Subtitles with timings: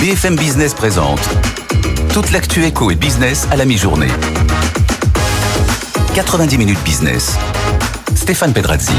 [0.00, 1.20] BFM Business présente
[2.12, 4.10] toute l'actu éco et business à la mi-journée.
[6.14, 7.36] 90 minutes business.
[8.14, 8.92] Stéphane Pedrazzi.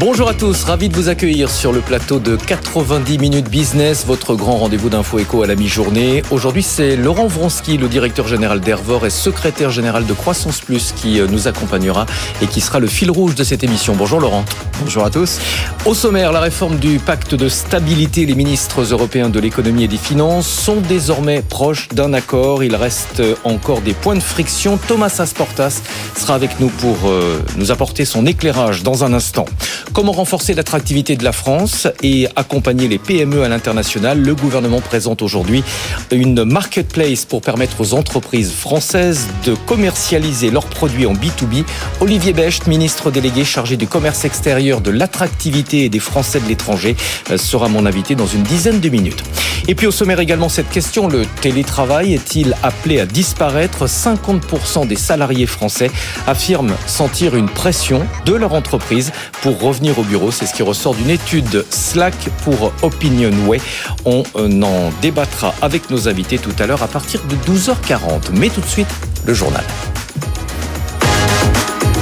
[0.00, 4.36] Bonjour à tous, ravi de vous accueillir sur le plateau de 90 minutes business, votre
[4.36, 6.22] grand rendez-vous d'info éco à la mi-journée.
[6.30, 11.18] Aujourd'hui, c'est Laurent Vronsky, le directeur général d'Hervor et secrétaire général de Croissance Plus qui
[11.18, 12.06] euh, nous accompagnera
[12.40, 13.96] et qui sera le fil rouge de cette émission.
[13.96, 14.44] Bonjour Laurent.
[14.80, 15.40] Bonjour à tous.
[15.84, 18.24] Au sommaire, la réforme du pacte de stabilité.
[18.24, 22.62] Les ministres européens de l'économie et des finances sont désormais proches d'un accord.
[22.62, 24.78] Il reste encore des points de friction.
[24.78, 25.82] Thomas Asportas
[26.16, 29.46] sera avec nous pour euh, nous apporter son éclairage dans un instant.
[29.94, 34.20] Comment renforcer l'attractivité de la France et accompagner les PME à l'international?
[34.20, 35.64] Le gouvernement présente aujourd'hui
[36.12, 41.64] une marketplace pour permettre aux entreprises françaises de commercialiser leurs produits en B2B.
[42.00, 46.94] Olivier Becht, ministre délégué chargé du commerce extérieur, de l'attractivité des Français de l'étranger,
[47.30, 49.24] euh, sera mon invité dans une dizaine de minutes.
[49.66, 53.86] Et puis au sommaire également cette question, le télétravail est-il appelé à disparaître?
[53.86, 55.90] 50% des salariés français
[56.26, 60.30] affirment sentir une pression de leur entreprise pour revenir au bureau.
[60.30, 63.60] C'est ce qui ressort d'une étude Slack pour Opinionway.
[64.04, 68.32] On euh, en débattra avec nos invités tout à l'heure à partir de 12h40.
[68.34, 68.88] Mais tout de suite,
[69.24, 69.64] le journal.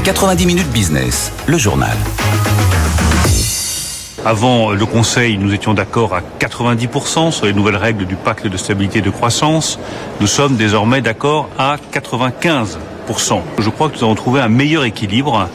[0.05, 1.97] 90 minutes business, le journal.
[4.25, 8.57] Avant le Conseil, nous étions d'accord à 90% sur les nouvelles règles du pacte de
[8.57, 9.79] stabilité et de croissance.
[10.21, 12.79] Nous sommes désormais d'accord à 95%.
[13.59, 15.49] Je crois que nous avons trouvé un meilleur équilibre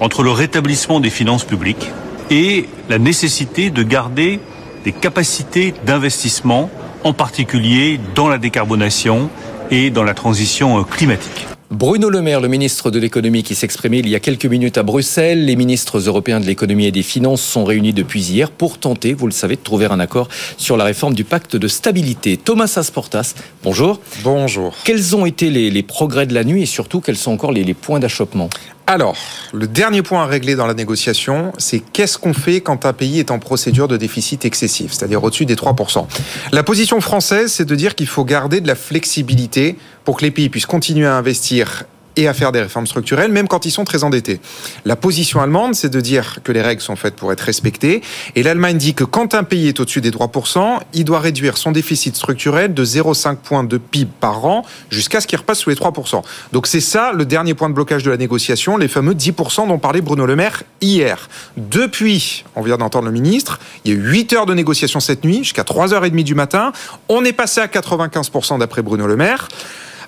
[0.00, 1.90] entre le rétablissement des finances publiques
[2.30, 4.40] et la nécessité de garder
[4.84, 6.70] des capacités d'investissement,
[7.04, 9.30] en particulier dans la décarbonation
[9.70, 11.55] et dans la transition climatique.
[11.72, 14.84] Bruno Le Maire, le ministre de l'économie qui s'exprimait il y a quelques minutes à
[14.84, 15.44] Bruxelles.
[15.44, 19.26] Les ministres européens de l'économie et des finances sont réunis depuis hier pour tenter, vous
[19.26, 20.28] le savez, de trouver un accord
[20.58, 22.36] sur la réforme du pacte de stabilité.
[22.36, 24.00] Thomas Asportas, bonjour.
[24.22, 24.76] Bonjour.
[24.84, 27.74] Quels ont été les, progrès de la nuit et surtout quels sont encore les, les
[27.74, 28.48] points d'achoppement?
[28.88, 29.16] Alors,
[29.52, 33.18] le dernier point à régler dans la négociation, c'est qu'est-ce qu'on fait quand un pays
[33.18, 36.06] est en procédure de déficit excessif, c'est-à-dire au-dessus des 3%.
[36.52, 40.30] La position française, c'est de dire qu'il faut garder de la flexibilité pour que les
[40.30, 41.84] pays puissent continuer à investir
[42.16, 44.40] et à faire des réformes structurelles, même quand ils sont très endettés.
[44.84, 48.02] La position allemande, c'est de dire que les règles sont faites pour être respectées.
[48.34, 51.72] Et l'Allemagne dit que quand un pays est au-dessus des 3%, il doit réduire son
[51.72, 55.76] déficit structurel de 0,5 points de PIB par an jusqu'à ce qu'il repasse sous les
[55.76, 56.22] 3%.
[56.52, 59.78] Donc c'est ça le dernier point de blocage de la négociation, les fameux 10% dont
[59.78, 61.28] parlait Bruno Le Maire hier.
[61.56, 65.24] Depuis, on vient d'entendre le ministre, il y a eu 8 heures de négociation cette
[65.24, 66.72] nuit, jusqu'à 3h30 du matin.
[67.08, 69.48] On est passé à 95% d'après Bruno Le Maire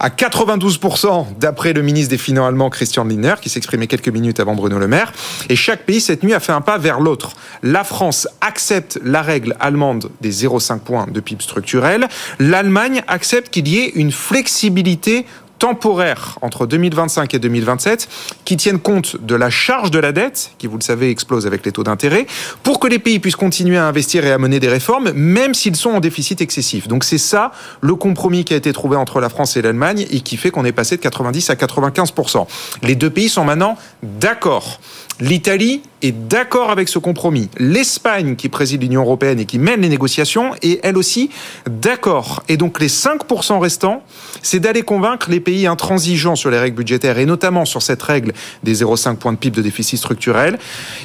[0.01, 4.55] à 92% d'après le ministre des Finances allemand Christian Lindner, qui s'exprimait quelques minutes avant
[4.55, 5.13] Bruno Le Maire.
[5.49, 7.33] Et chaque pays, cette nuit, a fait un pas vers l'autre.
[7.63, 12.09] La France accepte la règle allemande des 0,5 points de PIB structurel.
[12.39, 15.27] L'Allemagne accepte qu'il y ait une flexibilité
[15.59, 18.09] temporaire entre 2025 et 2027
[18.45, 21.65] qui tiennent compte de la charge de la dette, qui vous le savez explose avec
[21.65, 22.27] les taux d'intérêt,
[22.63, 25.77] pour que les pays puissent continuer à investir et à mener des réformes, même s'ils
[25.77, 26.89] sont en déficit excessif.
[26.89, 30.21] Donc c'est ça le compromis qui a été trouvé entre la France et l'Allemagne et
[30.21, 32.47] qui fait qu'on est passé de 90 à 95%.
[32.83, 34.81] Les deux pays sont maintenant d'accord.
[35.21, 37.49] L'Italie est d'accord avec ce compromis.
[37.59, 41.31] L'Espagne, qui préside l'Union européenne et qui mène les négociations, est elle aussi
[41.69, 42.45] d'accord.
[42.49, 44.05] Et donc les 5% restants,
[44.43, 48.33] c'est d'aller convaincre les pays intransigeants sur les règles budgétaires et notamment sur cette règle
[48.63, 50.57] des 0,5 points de PIB de déficit structurel.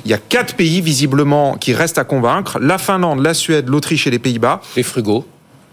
[0.05, 4.05] Il y a quatre pays visiblement qui restent à convaincre la Finlande, la Suède, l'Autriche
[4.05, 4.61] et les Pays-Bas.
[4.75, 5.25] Les frugaux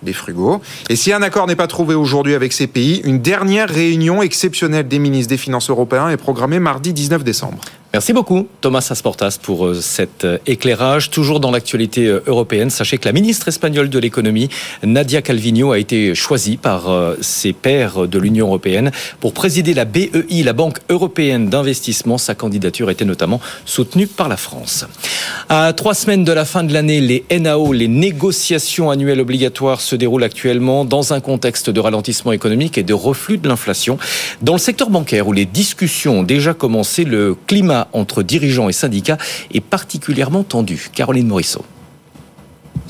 [0.02, 0.62] des frugaux.
[0.88, 4.88] Et si un accord n'est pas trouvé aujourd'hui avec ces pays, une dernière réunion exceptionnelle
[4.88, 7.60] des ministres des Finances européens est programmée mardi 19 décembre.
[7.92, 11.10] Merci beaucoup Thomas Asportas pour euh, cet euh, éclairage.
[11.10, 14.48] Toujours dans l'actualité euh, européenne, sachez que la ministre espagnole de l'économie,
[14.84, 16.88] Nadia Calvino, a été choisie par
[17.20, 22.16] ses pairs de l'Union européenne pour présider la BEI, la Banque européenne d'investissement.
[22.16, 24.86] Sa candidature était notamment soutenue par la France.
[25.48, 29.96] À trois semaines de la fin de l'année, les NAO, les négociations annuelles obligatoires, se
[29.96, 33.98] déroulent actuellement dans un contexte de ralentissement économique et de reflux de l'inflation.
[34.42, 38.72] Dans le secteur bancaire, où les discussions ont déjà commencé, le climat entre dirigeants et
[38.72, 39.18] syndicats
[39.52, 40.90] est particulièrement tendu.
[40.92, 41.64] Caroline Morisseau.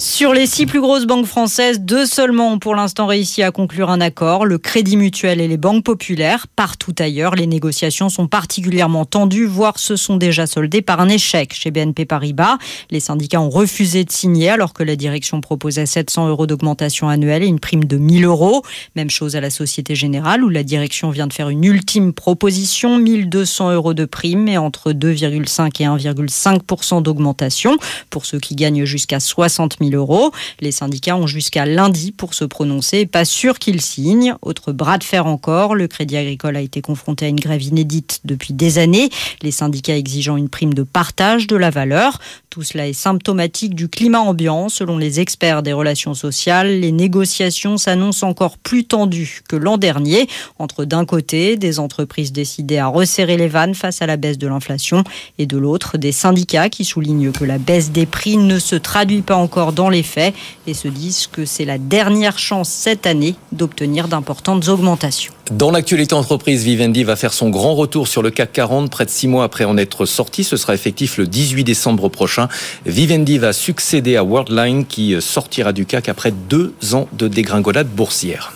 [0.00, 3.90] Sur les six plus grosses banques françaises, deux seulement ont pour l'instant réussi à conclure
[3.90, 6.46] un accord, le Crédit Mutuel et les banques populaires.
[6.56, 11.52] Partout ailleurs, les négociations sont particulièrement tendues, voire se sont déjà soldées par un échec
[11.52, 12.56] chez BNP Paribas.
[12.90, 17.42] Les syndicats ont refusé de signer alors que la direction proposait 700 euros d'augmentation annuelle
[17.42, 18.62] et une prime de 1000 euros.
[18.96, 22.96] Même chose à la Société Générale où la direction vient de faire une ultime proposition,
[22.96, 27.76] 1200 euros de prime et entre 2,5 et 1,5% d'augmentation
[28.08, 30.32] pour ceux qui gagnent jusqu'à 60 000 000 euros.
[30.60, 33.06] Les syndicats ont jusqu'à lundi pour se prononcer.
[33.06, 34.34] Pas sûr qu'ils signent.
[34.42, 35.74] Autre bras de fer encore.
[35.74, 39.10] Le Crédit Agricole a été confronté à une grève inédite depuis des années.
[39.42, 42.18] Les syndicats exigeant une prime de partage de la valeur.
[42.50, 44.68] Tout cela est symptomatique du climat ambiant.
[44.68, 50.28] Selon les experts des relations sociales, les négociations s'annoncent encore plus tendues que l'an dernier.
[50.58, 54.46] Entre d'un côté, des entreprises décidées à resserrer les vannes face à la baisse de
[54.46, 55.04] l'inflation
[55.38, 59.22] et de l'autre, des syndicats qui soulignent que la baisse des prix ne se traduit
[59.22, 60.34] pas encore dans les faits
[60.66, 65.32] et se disent que c'est la dernière chance cette année d'obtenir d'importantes augmentations.
[65.50, 69.10] Dans l'actualité entreprise, Vivendi va faire son grand retour sur le CAC 40 près de
[69.10, 70.44] six mois après en être sorti.
[70.44, 72.48] Ce sera effectif le 18 décembre prochain.
[72.86, 78.52] Vivendi va succéder à Worldline qui sortira du CAC après deux ans de dégringolade boursière.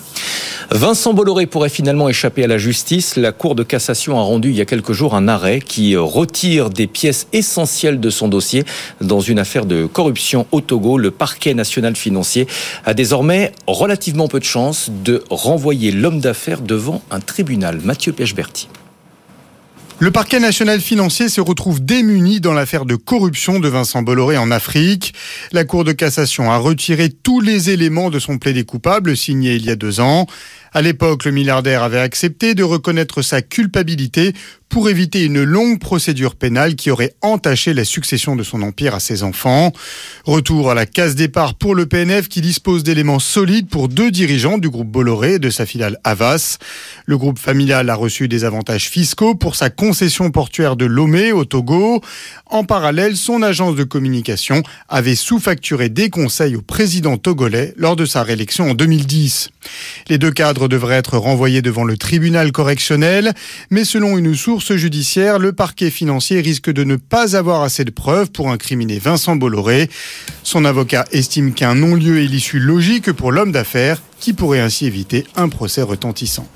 [0.71, 3.15] Vincent Bolloré pourrait finalement échapper à la justice.
[3.15, 6.69] La Cour de cassation a rendu il y a quelques jours un arrêt qui retire
[6.69, 8.63] des pièces essentielles de son dossier
[8.99, 10.97] dans une affaire de corruption au Togo.
[10.97, 12.47] Le parquet national financier
[12.85, 17.79] a désormais relativement peu de chances de renvoyer l'homme d'affaires devant un tribunal.
[17.83, 18.67] Mathieu Pechberti.
[19.99, 24.51] Le parquet national financier se retrouve démuni dans l'affaire de corruption de Vincent Bolloré en
[24.51, 25.13] Afrique.
[25.53, 29.65] La Cour de cassation a retiré tous les éléments de son plaidé coupable signé il
[29.65, 30.27] y a deux ans.
[30.73, 34.33] À l'époque, le milliardaire avait accepté de reconnaître sa culpabilité
[34.75, 38.99] pour éviter une longue procédure pénale qui aurait entaché la succession de son empire à
[38.99, 39.71] ses enfants.
[40.25, 44.57] Retour à la case départ pour le PNF qui dispose d'éléments solides pour deux dirigeants
[44.57, 46.57] du groupe Bolloré et de sa filiale Havas.
[47.05, 51.45] Le groupe familial a reçu des avantages fiscaux pour sa concession portuaire de Lomé au
[51.45, 52.01] Togo.
[52.47, 58.05] En parallèle, son agence de communication avait sous-facturé des conseils au président togolais lors de
[58.05, 59.51] sa réélection en 2010.
[60.09, 63.33] Les deux cadres devraient être renvoyés devant le tribunal correctionnel,
[63.69, 67.91] mais selon une source judiciaire, le parquet financier risque de ne pas avoir assez de
[67.91, 69.89] preuves pour incriminer Vincent Bolloré.
[70.43, 75.25] Son avocat estime qu'un non-lieu est l'issue logique pour l'homme d'affaires qui pourrait ainsi éviter
[75.35, 76.47] un procès retentissant.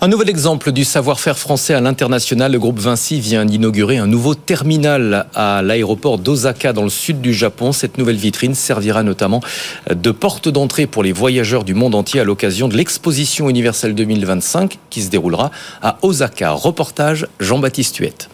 [0.00, 2.52] Un nouvel exemple du savoir-faire français à l'international.
[2.52, 7.32] Le groupe Vinci vient d'inaugurer un nouveau terminal à l'aéroport d'Osaka dans le sud du
[7.32, 7.72] Japon.
[7.72, 9.40] Cette nouvelle vitrine servira notamment
[9.90, 14.78] de porte d'entrée pour les voyageurs du monde entier à l'occasion de l'exposition universelle 2025
[14.90, 15.50] qui se déroulera
[15.82, 16.52] à Osaka.
[16.52, 18.28] Reportage Jean-Baptiste Huette.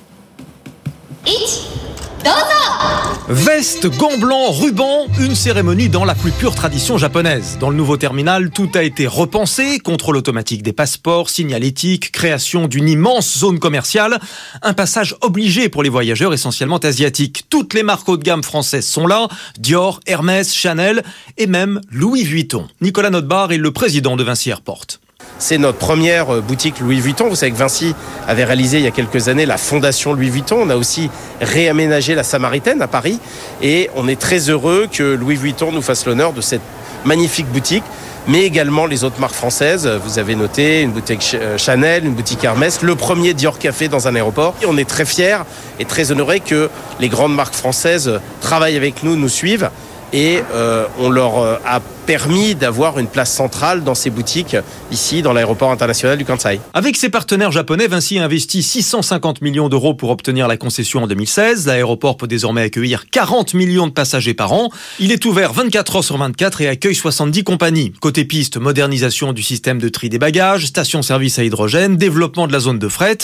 [3.32, 7.58] Veste, gants blancs, ruban, une cérémonie dans la plus pure tradition japonaise.
[7.60, 12.88] Dans le nouveau terminal, tout a été repensé, contrôle automatique des passeports, signalétique, création d'une
[12.88, 14.18] immense zone commerciale,
[14.62, 17.44] un passage obligé pour les voyageurs essentiellement asiatiques.
[17.48, 19.28] Toutes les marques haut de gamme françaises sont là,
[19.58, 21.04] Dior, Hermès, Chanel
[21.38, 22.66] et même Louis Vuitton.
[22.80, 24.86] Nicolas Notbar est le président de Vinci Airport.
[25.40, 27.28] C'est notre première euh, boutique Louis Vuitton.
[27.30, 27.94] Vous savez que Vinci
[28.28, 30.58] avait réalisé il y a quelques années la fondation Louis Vuitton.
[30.60, 31.10] On a aussi
[31.40, 33.18] réaménagé la Samaritaine à Paris.
[33.62, 36.60] Et on est très heureux que Louis Vuitton nous fasse l'honneur de cette
[37.06, 37.82] magnifique boutique
[38.28, 39.90] mais également les autres marques françaises.
[40.04, 44.08] Vous avez noté une boutique euh, Chanel, une boutique Hermès, le premier Dior Café dans
[44.08, 44.54] un aéroport.
[44.60, 45.38] Et on est très fiers
[45.78, 46.68] et très honorés que
[47.00, 49.70] les grandes marques françaises travaillent avec nous, nous suivent
[50.12, 51.80] et euh, on leur a
[52.10, 54.56] permis d'avoir une place centrale dans ces boutiques
[54.90, 56.60] ici dans l'aéroport international du Kansai.
[56.74, 61.06] Avec ses partenaires japonais, Vinci a investi 650 millions d'euros pour obtenir la concession en
[61.06, 61.68] 2016.
[61.68, 64.70] L'aéroport peut désormais accueillir 40 millions de passagers par an.
[64.98, 67.92] Il est ouvert 24 heures sur 24 et accueille 70 compagnies.
[68.00, 72.58] Côté piste, modernisation du système de tri des bagages, station-service à hydrogène, développement de la
[72.58, 73.18] zone de fret,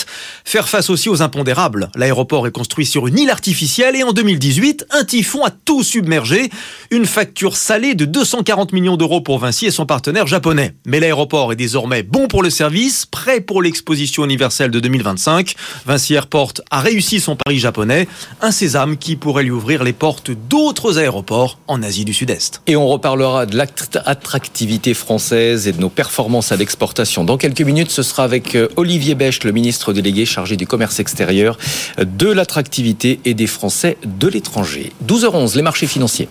[0.45, 1.89] faire face aussi aux impondérables.
[1.95, 6.49] L'aéroport est construit sur une île artificielle et en 2018, un typhon a tout submergé.
[6.89, 10.73] Une facture salée de 240 millions d'euros pour Vinci et son partenaire japonais.
[10.85, 15.55] Mais l'aéroport est désormais bon pour le service, prêt pour l'exposition universelle de 2025.
[15.85, 18.07] Vinci Airport a réussi son pari japonais,
[18.41, 22.61] un sésame qui pourrait lui ouvrir les portes d'autres aéroports en Asie du Sud-Est.
[22.67, 27.23] Et on reparlera de l'attractivité française et de nos performances à l'exportation.
[27.23, 30.99] Dans quelques minutes, ce sera avec euh, Olivier Bech, le ministre délégué chargé du commerce
[30.99, 31.57] extérieur,
[31.97, 34.91] de l'attractivité et des Français de l'étranger.
[35.05, 36.29] 12h11, les marchés financiers.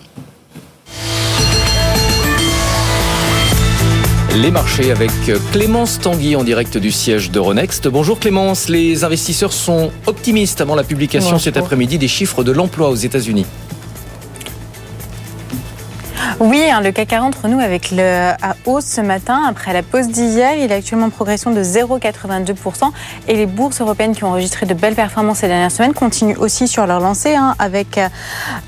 [4.41, 5.09] Les marchés avec
[5.51, 7.87] Clémence Tanguy en direct du siège d'Euronext.
[7.87, 11.41] Bonjour Clémence, les investisseurs sont optimistes avant la publication Bonjour.
[11.41, 13.47] cet après-midi des chiffres de l'emploi aux États-Unis.
[16.39, 19.41] Oui, hein, le CAC 40 renoue avec le à hausse ce matin.
[19.49, 22.91] Après la pause d'hier, il est actuellement en progression de 0,82%.
[23.27, 26.67] Et les bourses européennes qui ont enregistré de belles performances ces dernières semaines continuent aussi
[26.67, 27.99] sur leur lancée, hein, avec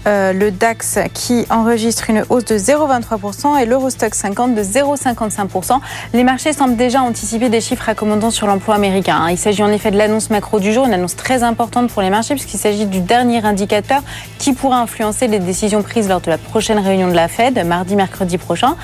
[0.08, 5.80] euh, le DAX qui enregistre une hausse de 0,23% et l'Eurostock 50 de 0,55%.
[6.14, 9.20] Les marchés semblent déjà anticiper des chiffres accommodants sur l'emploi américain.
[9.22, 9.30] Hein.
[9.30, 12.10] Il s'agit en effet de l'annonce macro du jour, une annonce très importante pour les
[12.10, 14.02] marchés puisqu'il s'agit du dernier indicateur
[14.40, 17.59] qui pourra influencer les décisions prises lors de la prochaine réunion de la Fed.
[17.64, 18.76] Mardi, mercredi prochain.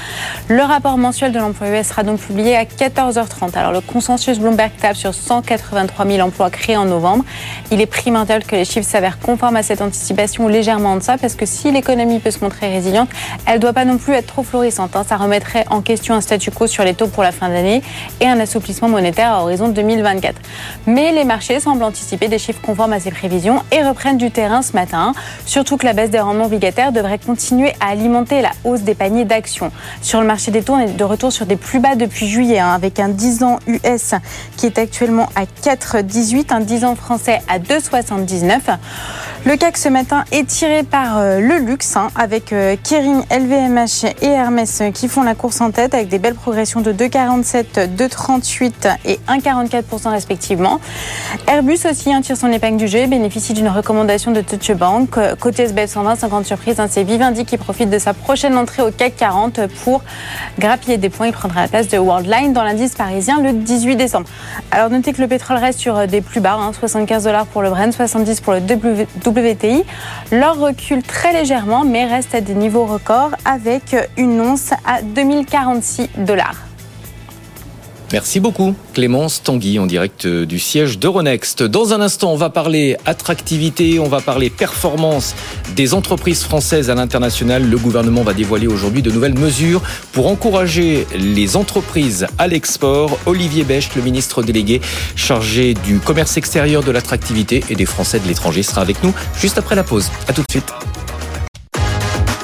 [0.48, 3.58] Le rapport mensuel de l'emploi US sera donc publié à 14h30.
[3.58, 7.24] Alors le consensus Bloomberg table sur 183 000 emplois créés en novembre.
[7.72, 11.36] Il est primordial que les chiffres s'avèrent conformes à cette anticipation légèrement en deçà parce
[11.36, 13.10] que si l'économie peut se montrer résiliente,
[13.46, 14.96] elle ne doit pas non plus être trop florissante.
[14.96, 15.04] Hein.
[15.08, 17.82] Ça remettrait en question un statu quo sur les taux pour la fin d'année
[18.20, 20.36] et un assouplissement monétaire à horizon 2024.
[20.88, 24.62] Mais les marchés semblent anticiper des chiffres conformes à ces prévisions et reprennent du terrain
[24.62, 25.14] ce matin.
[25.46, 29.72] Surtout que la baisse des rendements obligataires devrait continuer à alimenter la des paniers d'actions.
[30.02, 32.60] Sur le marché des taux, on est de retour sur des plus bas depuis juillet,
[32.60, 34.16] hein, avec un 10 ans US
[34.58, 38.78] qui est actuellement à 4,18, un 10 ans français à 2,79.
[39.46, 44.16] Le CAC ce matin est tiré par euh, le luxe, hein, avec euh, Kering, LVMH
[44.24, 48.98] et Hermès qui font la course en tête avec des belles progressions de 2,47, 2,38
[49.06, 50.80] et 1,44% respectivement.
[51.48, 55.20] Airbus aussi hein, tire son épingle du jeu bénéficie d'une recommandation de Deutsche Bank.
[55.40, 58.92] Côté SBF 120, 50 surprises, hein, c'est Vivendi qui profite de sa prochaine entrée au
[58.92, 60.04] CAC 40 pour
[60.60, 61.28] grappiller des points.
[61.28, 64.28] Il prendra la place de Worldline dans l'indice parisien le 18 décembre.
[64.72, 67.70] Alors notez que le pétrole reste sur euh, des plus bas, 75 dollars pour le
[67.70, 69.84] Brent, 70 pour le WTI.
[70.32, 76.10] L'or recule très légèrement mais reste à des niveaux records avec une once à 2046
[76.18, 76.75] dollars.
[78.12, 81.64] Merci beaucoup Clémence Tanguy en direct euh, du siège d'Euronext.
[81.64, 85.36] Dans un instant, on va parler attractivité, on va parler performance
[85.76, 87.68] des entreprises françaises à l'international.
[87.68, 89.82] Le gouvernement va dévoiler aujourd'hui de nouvelles mesures
[90.12, 93.18] pour encourager les entreprises à l'export.
[93.26, 94.82] Olivier Becht, le ministre délégué
[95.16, 99.58] chargé du commerce extérieur, de l'attractivité et des Français de l'étranger sera avec nous juste
[99.58, 100.12] après la pause.
[100.28, 100.72] À tout de suite.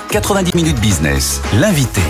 [0.09, 2.01] 90 minutes business, l'invité.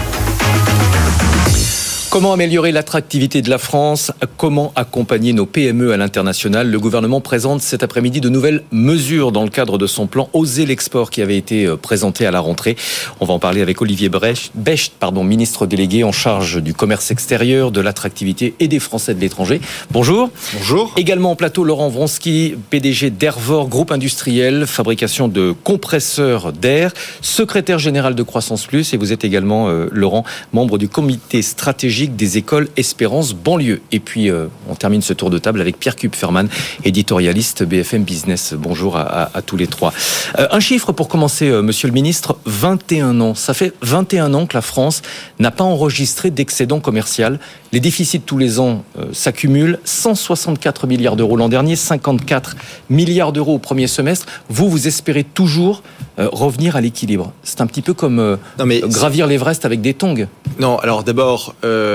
[2.12, 4.12] Comment améliorer l'attractivité de la France?
[4.36, 6.70] Comment accompagner nos PME à l'international?
[6.70, 10.66] Le gouvernement présente cet après-midi de nouvelles mesures dans le cadre de son plan Oser
[10.66, 12.76] l'export qui avait été euh, présenté à la rentrée.
[13.22, 17.72] On va en parler avec Olivier Becht, pardon, ministre délégué en charge du commerce extérieur,
[17.72, 19.62] de l'attractivité et des Français de l'étranger.
[19.92, 20.32] Bonjour.
[20.54, 20.94] Bonjour.
[20.98, 26.92] Également en plateau, Laurent Vronsky, PDG d'Airvor, groupe industriel, fabrication de compresseurs d'air,
[27.22, 28.94] secrétaire général de Croissance Plus.
[28.94, 33.82] Et vous êtes également, euh, Laurent, membre du comité stratégique des écoles Espérance banlieue.
[33.92, 36.48] Et puis, euh, on termine ce tour de table avec Pierre Kupferman,
[36.84, 38.54] éditorialiste BFM Business.
[38.58, 39.94] Bonjour à, tous les trois.
[40.40, 43.36] Euh, un chiffre pour commencer, euh, monsieur le ministre, 21 ans.
[43.36, 45.02] Ça fait 21 ans que la France
[45.40, 47.40] n'a pas enregistré d'excédent commercial.
[47.72, 49.80] Les déficits tous les ans s'accumulent.
[49.86, 52.56] 164 milliards d'euros l'an dernier, 54
[52.90, 54.26] milliards d'euros au premier semestre.
[54.50, 55.82] Vous, vous espérez toujours
[56.18, 57.32] revenir à l'équilibre.
[57.44, 60.28] C'est un petit peu comme gravir l'Everest avec des tongs.
[60.60, 61.91] Non, alors d'abord, euh,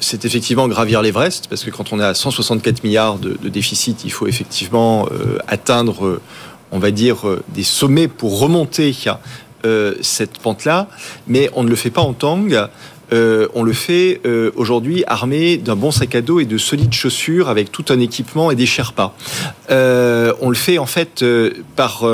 [0.00, 4.12] c'est effectivement gravir l'Everest, parce que quand on est à 164 milliards de, déficit, il
[4.12, 6.20] faut effectivement euh, atteindre, euh,
[6.72, 8.94] on va dire, des sommets pour remonter
[10.00, 10.88] cette pente-là,
[11.26, 12.68] mais on ne le fait pas en tang.
[13.12, 14.20] on le fait
[14.56, 18.50] aujourd'hui armé d'un bon sac à dos et de solides chaussures avec tout un équipement
[18.50, 19.14] et des Sherpas.
[19.70, 21.24] on le fait en fait
[21.76, 22.04] par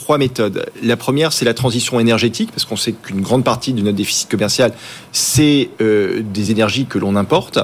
[0.00, 0.66] trois méthodes.
[0.82, 4.30] La première, c'est la transition énergétique, parce qu'on sait qu'une grande partie de notre déficit
[4.30, 4.72] commercial,
[5.12, 7.58] c'est euh, des énergies que l'on importe.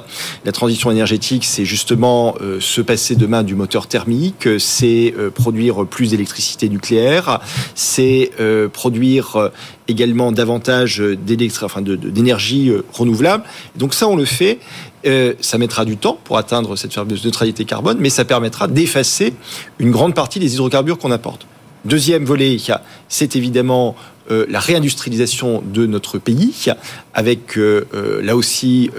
[0.44, 5.86] La transition énergétique, c'est justement euh, se passer demain du moteur thermique, c'est euh, produire
[5.86, 7.40] plus d'électricité nucléaire,
[7.74, 8.32] c'est
[8.72, 9.50] produire
[9.88, 13.44] également davantage d'énergie renouvelable.
[13.76, 14.58] Donc ça, on le fait.
[15.40, 19.34] ça mettra du temps pour atteindre cette fameuse neutralité carbone, mais ça permettra d'effacer
[19.78, 21.46] une grande partie des hydrocarbures qu'on apporte.
[21.86, 22.56] Deuxième volet,
[23.08, 23.94] c'est évidemment
[24.30, 26.66] euh, la réindustrialisation de notre pays,
[27.14, 28.90] avec euh, euh, là aussi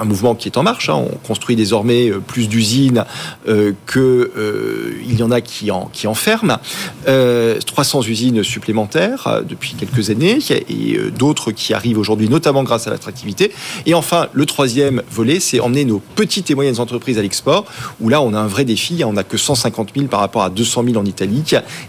[0.00, 0.88] un mouvement qui est en marche.
[0.88, 0.94] Hein.
[0.94, 3.04] On construit désormais plus d'usines
[3.46, 6.58] qu'il y en a qui en, qui en ferment.
[7.06, 13.52] 300 usines supplémentaires depuis quelques années et d'autres qui arrivent aujourd'hui, notamment grâce à l'attractivité.
[13.86, 17.64] Et enfin, le troisième volet, c'est emmener nos petites et moyennes entreprises à l'export,
[18.00, 19.02] où là, on a un vrai défi.
[19.04, 21.42] On n'a que 150 000 par rapport à 200 000 en Italie.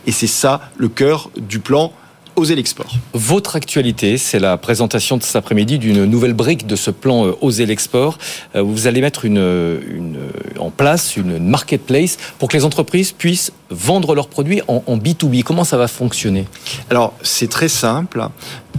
[0.06, 1.92] Et c'est ça le cœur du plan
[2.36, 2.92] Oser l'export.
[3.14, 7.34] Votre actualité, c'est la présentation de cet après-midi d'une nouvelle brique de ce plan euh,
[7.42, 8.18] Oser l'export.
[8.56, 10.18] Euh, vous allez mettre une,
[10.58, 15.44] en place une marketplace pour que les entreprises puissent vendre leurs produits en, B2B.
[15.44, 16.48] Comment ça va fonctionner?
[16.90, 18.28] Alors, c'est très simple.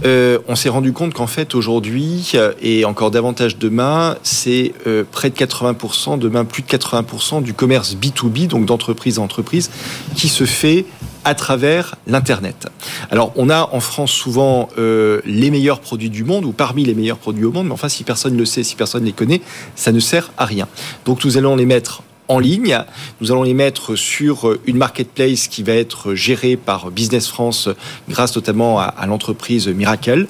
[0.05, 4.73] Euh, on s'est rendu compte qu'en fait aujourd'hui et encore davantage demain, c'est
[5.11, 9.69] près de 80%, demain plus de 80% du commerce B2B, donc d'entreprise à entreprise,
[10.15, 10.85] qui se fait
[11.25, 12.67] à travers l'Internet.
[13.11, 16.93] Alors, on a en France souvent euh, les meilleurs produits du monde, ou parmi les
[16.93, 19.13] meilleurs produits au monde, mais enfin, si personne ne le sait, si personne ne les
[19.13, 19.41] connaît,
[19.75, 20.67] ça ne sert à rien.
[21.03, 22.79] Donc, nous allons les mettre en ligne.
[23.21, 27.69] Nous allons les mettre sur une marketplace qui va être gérée par Business France
[28.09, 30.27] grâce notamment à, l'entreprise Miracle.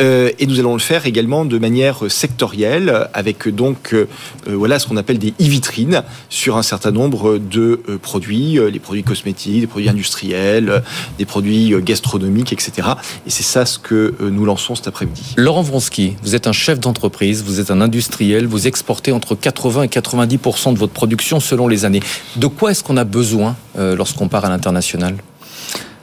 [0.00, 4.06] Euh, et nous allons le faire également de manière sectorielle avec donc euh,
[4.46, 9.02] voilà ce qu'on appelle des e-vitrines sur un certain nombre de euh, produits, les produits
[9.02, 10.82] cosmétiques, des produits industriels,
[11.18, 12.88] des produits gastronomiques, etc.
[13.26, 15.34] Et c'est ça ce que nous lançons cet après-midi.
[15.36, 19.84] Laurent Vronsky, vous êtes un chef d'entreprise, vous êtes un industriel, vous exportez entre 80
[19.84, 22.00] et 90% de votre production selon les années.
[22.36, 25.16] De quoi est-ce qu'on a besoin euh, lorsqu'on part à l'international?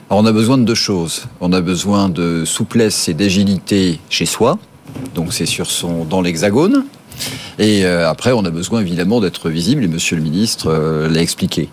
[0.10, 1.26] On a besoin de deux choses.
[1.42, 4.58] On a besoin de souplesse et d'agilité chez soi.
[5.16, 6.86] Donc c'est sur son dans l'hexagone.
[7.60, 11.22] Et euh, après, on a besoin évidemment d'être visible, et Monsieur le Ministre euh, l'a
[11.22, 11.70] expliqué.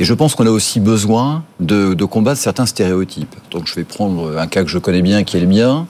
[0.00, 3.34] Et je pense qu'on a aussi besoin de, combattre certains stéréotypes.
[3.50, 5.88] Donc je vais prendre un cas que je connais bien, qui est le mien.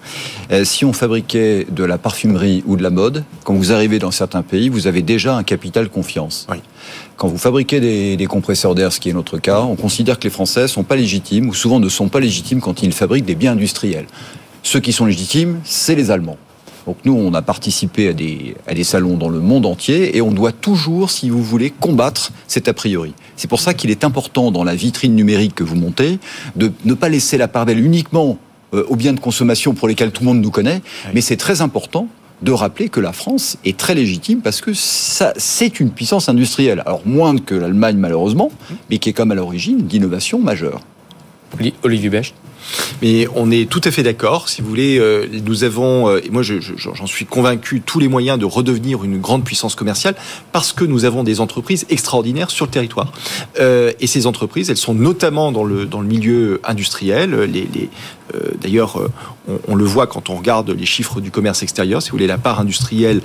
[0.50, 4.10] Euh, si on fabriquait de la parfumerie ou de la mode, quand vous arrivez dans
[4.10, 6.46] certains pays, vous avez déjà un capital confiance.
[7.18, 10.24] Quand vous fabriquez des, des compresseurs d'air, ce qui est notre cas, on considère que
[10.24, 13.34] les Français sont pas légitimes, ou souvent ne sont pas légitimes quand ils fabriquent des
[13.34, 14.06] biens industriels.
[14.62, 16.38] Ceux qui sont légitimes, c'est les Allemands.
[16.88, 20.22] Donc nous, on a participé à des, à des salons dans le monde entier et
[20.22, 23.12] on doit toujours, si vous voulez, combattre cet a priori.
[23.36, 26.18] C'est pour ça qu'il est important dans la vitrine numérique que vous montez
[26.56, 28.38] de ne pas laisser la part belle uniquement
[28.72, 30.80] euh, aux biens de consommation pour lesquels tout le monde nous connaît,
[31.12, 32.08] mais c'est très important
[32.40, 36.82] de rappeler que la France est très légitime parce que ça, c'est une puissance industrielle.
[36.86, 38.50] Alors moins que l'Allemagne malheureusement,
[38.88, 40.80] mais qui est comme à l'origine d'innovations majeures.
[41.82, 42.34] Olivier Becht
[43.02, 44.48] mais on est tout à fait d'accord.
[44.48, 48.38] Si vous voulez, euh, nous avons, euh, et moi j'en suis convaincu, tous les moyens
[48.38, 50.14] de redevenir une grande puissance commerciale
[50.52, 53.12] parce que nous avons des entreprises extraordinaires sur le territoire.
[53.60, 57.34] Euh, et ces entreprises, elles sont notamment dans le, dans le milieu industriel.
[57.42, 57.90] Les, les
[58.60, 59.00] D'ailleurs,
[59.48, 62.02] on, on, le voit quand on regarde les chiffres du commerce extérieur.
[62.02, 63.22] Si vous voulez, la part industrielle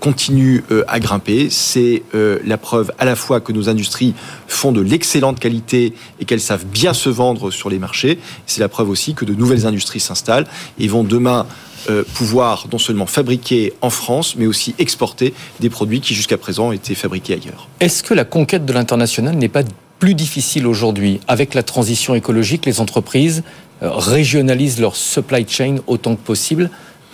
[0.00, 1.48] continue à grimper.
[1.50, 4.14] C'est la preuve à la fois que nos industries
[4.46, 8.18] font de l'excellente qualité et qu'elles savent bien se vendre sur les marchés.
[8.46, 10.46] C'est la preuve aussi que de nouvelles industries s'installent
[10.78, 11.46] et vont demain
[11.88, 16.72] euh, pouvoir non seulement fabriquer en France, mais aussi exporter des produits qui jusqu'à présent
[16.72, 17.68] étaient fabriqués ailleurs.
[17.78, 19.62] Est-ce que la conquête de l'international n'est pas
[20.00, 26.16] plus difficile aujourd'hui Avec la transition écologique, les entreprises euh, régionalisent leur supply chain autant
[26.16, 26.70] que possible.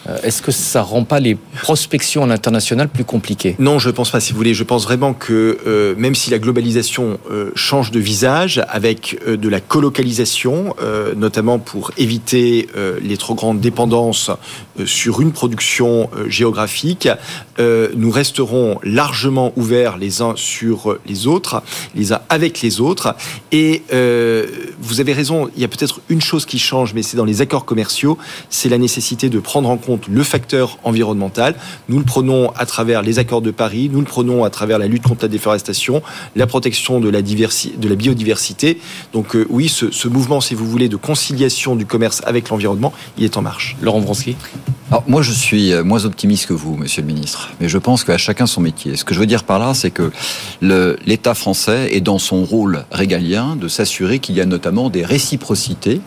[0.09, 3.57] Euh, est-ce que ça rend pas les prospections à l'international plus compliquées?
[3.59, 4.21] Non, je ne pense pas.
[4.21, 8.01] Si vous voulez, je pense vraiment que euh, même si la globalisation euh, change de
[8.01, 10.75] visage, avec de la colocalisation,
[11.17, 12.69] notamment pour éviter
[13.03, 14.31] les trop grandes dépendances
[14.85, 17.09] sur une production géographique,
[17.59, 21.63] nous resterons largement ouverts les uns sur les autres,
[21.95, 23.15] les uns avec les autres.
[23.53, 23.83] Et
[24.81, 25.51] vous avez raison.
[25.57, 28.19] Il y a peut-être une chose qui change, mais c'est dans les accords commerciaux,
[28.51, 31.55] c'est la nécessité de prendre en compte le facteur environnemental.
[31.89, 34.87] Nous le prenons à travers les accords de Paris, nous le prenons à travers la
[34.87, 36.03] lutte contre la déforestation,
[36.37, 38.79] la protection de la, de la biodiversité.
[39.13, 43.25] Donc euh, oui, ce, mouvement, si vous voulez, de conciliation du commerce avec l'environnement, il
[43.25, 43.77] est en marche.
[43.81, 44.37] Laurent Vronsky
[44.91, 47.49] alors, moi, je suis euh, moins optimiste que vous, monsieur le ministre.
[47.61, 48.95] Mais je pense qu'à chacun son métier.
[48.95, 50.13] Ce que je veux dire par là, c'est que
[50.61, 56.03] l'État français est dans son rôle régalien de s'assurer qu'il y a notamment des réciprocités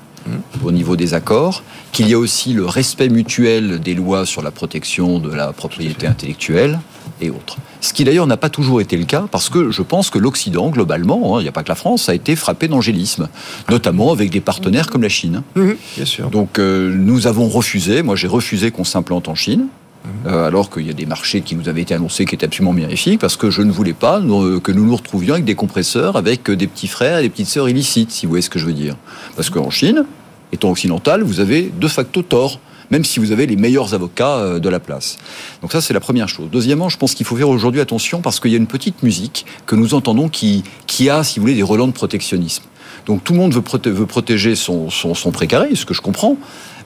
[0.64, 4.52] au niveau des accords, qu'il y a aussi le respect mutuel des lois sur la
[4.52, 6.80] protection de la propriété intellectuelle
[7.22, 7.58] et autres.
[7.82, 10.70] Ce qui d'ailleurs n'a pas toujours été le cas, parce que je pense que l'Occident,
[10.70, 13.30] globalement, hein, il n'y a pas que la France, a été frappé d'angélisme,
[13.70, 15.44] notamment avec des partenaires comme la Chine.
[15.56, 16.30] Mhm, bien sûr.
[16.30, 19.68] Donc euh, nous avons refusé, moi j'ai refusé qu'on s'implante en Chine.
[20.06, 20.32] Mhm.
[20.32, 22.74] Euh, alors qu'il y a des marchés qui nous avaient été annoncés qui étaient absolument
[22.74, 26.50] mirifiques, parce que je ne voulais pas que nous nous retrouvions avec des compresseurs, avec
[26.50, 28.74] des petits frères et des petites sœurs illicites, si vous voyez ce que je veux
[28.74, 28.96] dire.
[29.36, 30.06] Parce qu'en Chine,
[30.52, 32.60] étant occidental, vous avez de facto tort
[32.92, 35.18] même si vous avez les meilleurs avocats euh, de la place.
[35.62, 36.50] Donc ça, c'est la première chose.
[36.52, 39.46] Deuxièmement, je pense qu'il faut faire aujourd'hui attention parce qu'il y a une petite musique
[39.66, 42.64] que nous entendons qui, qui a, si vous voulez, des relents de protectionnisme.
[43.06, 46.38] Donc tout le monde veut, protéger son, son, son précaré, ce que je comprends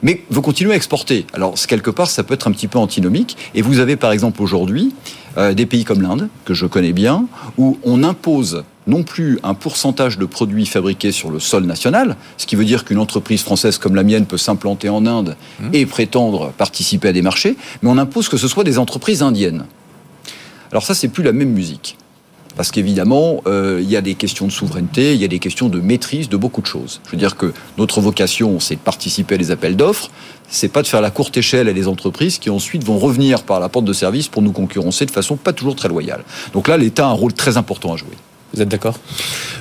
[0.02, 1.26] mais veut continuer à exporter.
[1.34, 3.36] Alors, quelque part, ça peut être un petit peu antinomique.
[3.54, 4.94] Et vous avez, par exemple, aujourd'hui,
[5.36, 7.26] euh, des pays comme l'Inde, que je connais bien,
[7.58, 12.46] où on impose non plus un pourcentage de produits fabriqués sur le sol national, ce
[12.46, 15.68] qui veut dire qu'une entreprise française comme la mienne peut s'implanter en Inde mmh.
[15.72, 19.64] et prétendre participer à des marchés, mais on impose que ce soit des entreprises indiennes.
[20.72, 21.96] Alors ça, c'est plus la même musique.
[22.56, 25.68] Parce qu'évidemment, euh, il y a des questions de souveraineté, il y a des questions
[25.68, 27.00] de maîtrise de beaucoup de choses.
[27.06, 30.10] Je veux dire que notre vocation, c'est de participer à des appels d'offres,
[30.48, 33.60] c'est pas de faire la courte échelle à des entreprises qui ensuite vont revenir par
[33.60, 36.24] la porte de service pour nous concurrencer de façon pas toujours très loyale.
[36.52, 38.16] Donc là, l'État a un rôle très important à jouer.
[38.52, 38.98] Vous êtes d'accord?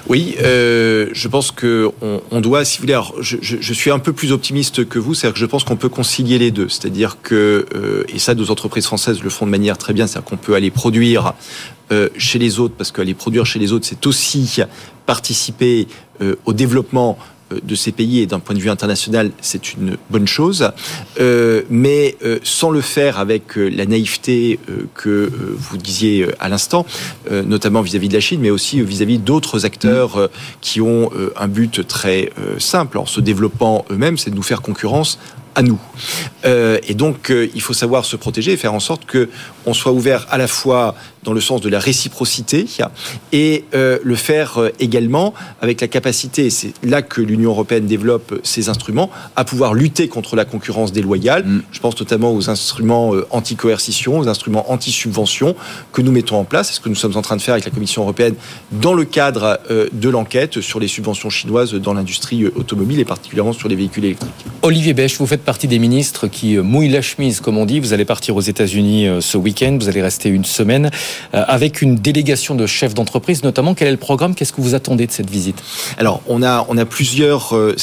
[0.08, 4.00] Oui, euh, je pense que on, on, doit, si vous voulez, alors je, suis un
[4.00, 7.18] peu plus optimiste que vous, c'est-à-dire que je pense qu'on peut concilier les deux, c'est-à-dire
[7.22, 10.38] que euh, et ça, nos entreprises françaises le font de manière très bien, c'est-à-dire qu'on
[10.38, 11.34] peut aller produire
[11.92, 14.62] euh, chez les autres, parce qu'aller produire chez les autres, c'est aussi
[15.06, 15.88] participer
[16.46, 17.18] au développement
[17.52, 20.72] de ces pays et d'un point de vue international, c'est une bonne chose.
[21.20, 26.50] Euh, mais euh, sans le faire avec euh, la naïveté euh, que vous disiez à
[26.50, 26.86] l'instant,
[27.30, 30.30] notamment vis-à-vis -vis de la Chine, mais aussi vis-à-vis d'autres acteurs
[30.62, 35.20] qui ont un but très simple en se développant eux-mêmes, c'est de nous faire concurrence
[35.56, 35.80] à nous.
[36.46, 39.30] Euh, et donc, euh, il faut savoir se protéger et faire en sorte que
[39.70, 42.66] on soit ouvert à la fois dans le sens de la réciprocité
[43.32, 48.40] et euh, le faire euh, également avec la capacité, c'est là que l'Union européenne développe
[48.44, 51.46] ses instruments, à pouvoir lutter contre la concurrence déloyale.
[51.46, 51.64] Mm.
[51.72, 55.56] Je pense notamment aux instruments euh, anti-coercition, aux instruments anti-subvention
[55.92, 57.66] que nous mettons en place, et ce que nous sommes en train de faire avec
[57.66, 58.36] la Commission européenne
[58.72, 63.54] dans le cadre euh, de l'enquête sur les subventions chinoises dans l'industrie automobile et particulièrement
[63.54, 64.32] sur les véhicules électriques.
[64.62, 67.80] Olivier Bech, vous faites partie des ministres qui mouillent la chemise, comme on dit.
[67.80, 70.90] Vous allez partir aux États-Unis ce week-end, vous allez rester une semaine
[71.34, 73.74] avec une délégation de chefs d'entreprise, notamment.
[73.74, 74.36] Quel est le programme?
[74.36, 75.62] Qu'est-ce que vous attendez de cette visite?
[75.98, 77.76] Alors, on a, on a plusieurs, euh,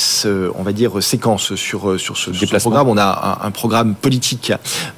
[0.58, 2.88] on va dire, séquences sur, euh, sur ce, sur ce programme.
[2.88, 4.52] On a un, un programme politique,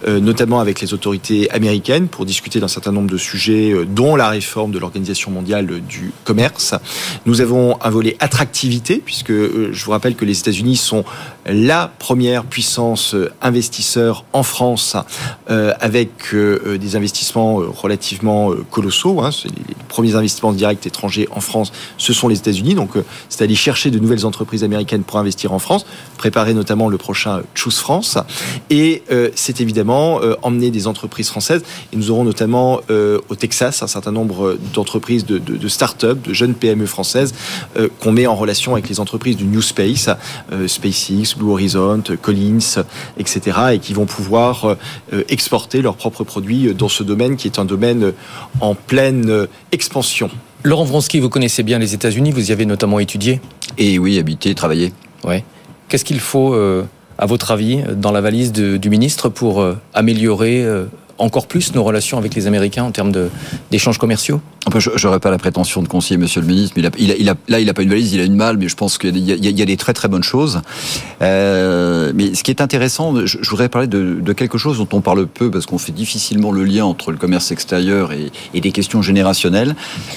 [0.06, 4.14] euh, notamment avec les autorités américaines, pour discuter d'un certain nombre de sujets, euh, dont
[4.14, 6.74] la réforme de l'Organisation mondiale du commerce.
[7.26, 11.04] Nous avons un volet attractivité, puisque euh, je vous rappelle que les États-Unis sont
[11.48, 14.96] la première puissance investisseur en France,
[15.50, 19.20] euh, avec des investissements relativement colossaux.
[19.20, 19.30] Hein.
[19.44, 22.74] Les, premiers investissements directs étrangers en France, ce sont les États-Unis.
[22.74, 22.90] Donc,
[23.28, 25.86] c'est aller chercher de nouvelles entreprises américaines pour investir en France,
[26.18, 28.18] préparer notamment le prochain Choose France.
[28.70, 31.62] Et euh, c'est évidemment euh, emmener des entreprises françaises.
[31.92, 36.20] Et nous aurons notamment euh, au Texas un certain nombre d'entreprises de, de, de start-up,
[36.22, 37.34] de jeunes PME françaises
[37.76, 40.08] euh, qu'on met en relation avec les entreprises du New Space,
[40.52, 42.82] euh, SpaceX, Blue Horizon, Collins,
[43.18, 43.58] etc.
[43.72, 44.76] et qui vont pouvoir
[45.12, 48.12] euh, exporter leurs propres produits dans ce domaine qui est un domaine
[48.60, 50.30] en pleine expansion.
[50.64, 53.40] Laurent Vronsky, vous connaissez bien les États-Unis, vous y avez notamment étudié
[53.78, 54.92] Et oui, habité, travaillé.
[55.24, 55.44] Ouais.
[55.88, 56.84] Qu'est-ce qu'il faut, euh,
[57.16, 60.86] à votre avis, dans la valise de, du ministre pour euh, améliorer euh,
[61.18, 63.12] encore plus nos relations avec les Américains en termes
[63.70, 64.40] d'échanges commerciaux?
[64.66, 66.90] Enfin, Je n'aurais pas la prétention de conseiller Monsieur le Ministre, mais là,
[67.58, 69.64] il n'a pas une valise, il a une malle, mais je pense qu'il y, a
[69.64, 70.60] des très très bonnes choses.
[71.22, 75.26] Euh, mais ce qui est intéressant, je, voudrais parler de, quelque chose dont on parle
[75.26, 79.74] peu, parce qu'on fait difficilement le lien entre le commerce extérieur et, des questions générationnelles.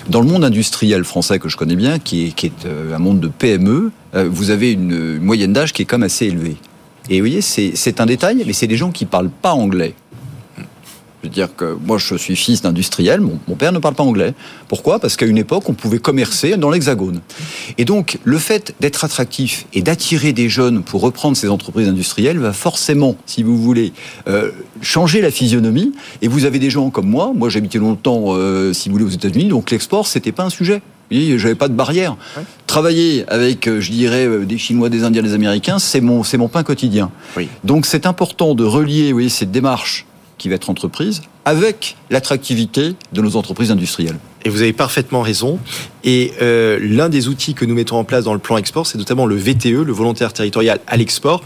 [0.10, 3.28] Dans le monde industriel français que je connais bien, qui est, euh, un monde de
[3.28, 6.58] PME, euh, vous avez une moyenne d'âge qui est comme assez élevée.
[7.10, 9.96] Et vous voyez, c'est un détail, mais c'est des gens qui parlent pas anglais.
[11.22, 14.02] Je veux dire que moi, je suis fils d'industriel, mon, mon, père ne parle pas
[14.02, 14.34] anglais.
[14.68, 14.98] Pourquoi?
[14.98, 17.22] Parce qu'à une époque, on pouvait commercer dans l'Hexagone.
[17.78, 22.40] Et donc, le fait d'être attractif et d'attirer des jeunes pour reprendre ces entreprises industrielles
[22.40, 23.94] va forcément, si vous voulez,
[24.28, 24.50] euh,
[24.82, 25.92] changer la physionomie.
[26.24, 27.34] Et vous avez des gens comme moi.
[27.36, 30.82] Moi, j'habitais longtemps, euh, si vous voulez, aux États-Unis, donc l'export, c'était pas un sujet.
[31.12, 32.16] J'avais pas de barrière.
[32.36, 32.44] Ouais.
[32.66, 36.48] Travailler avec, euh, je dirais, des Chinois, des Indiens, des Américains, c'est mon, c'est mon
[36.48, 37.12] pain quotidien.
[37.38, 37.48] Oui.
[37.64, 40.06] Donc c'est important de relier, vous voyez, cette démarche
[40.42, 44.18] qui va être entreprise avec l'attractivité de nos entreprises industrielles.
[44.44, 45.60] Et vous avez parfaitement raison.
[46.04, 48.98] Et euh, l'un des outils que nous mettons en place dans le plan export, c'est
[48.98, 51.44] notamment le VTE, le volontaire territorial à l'export,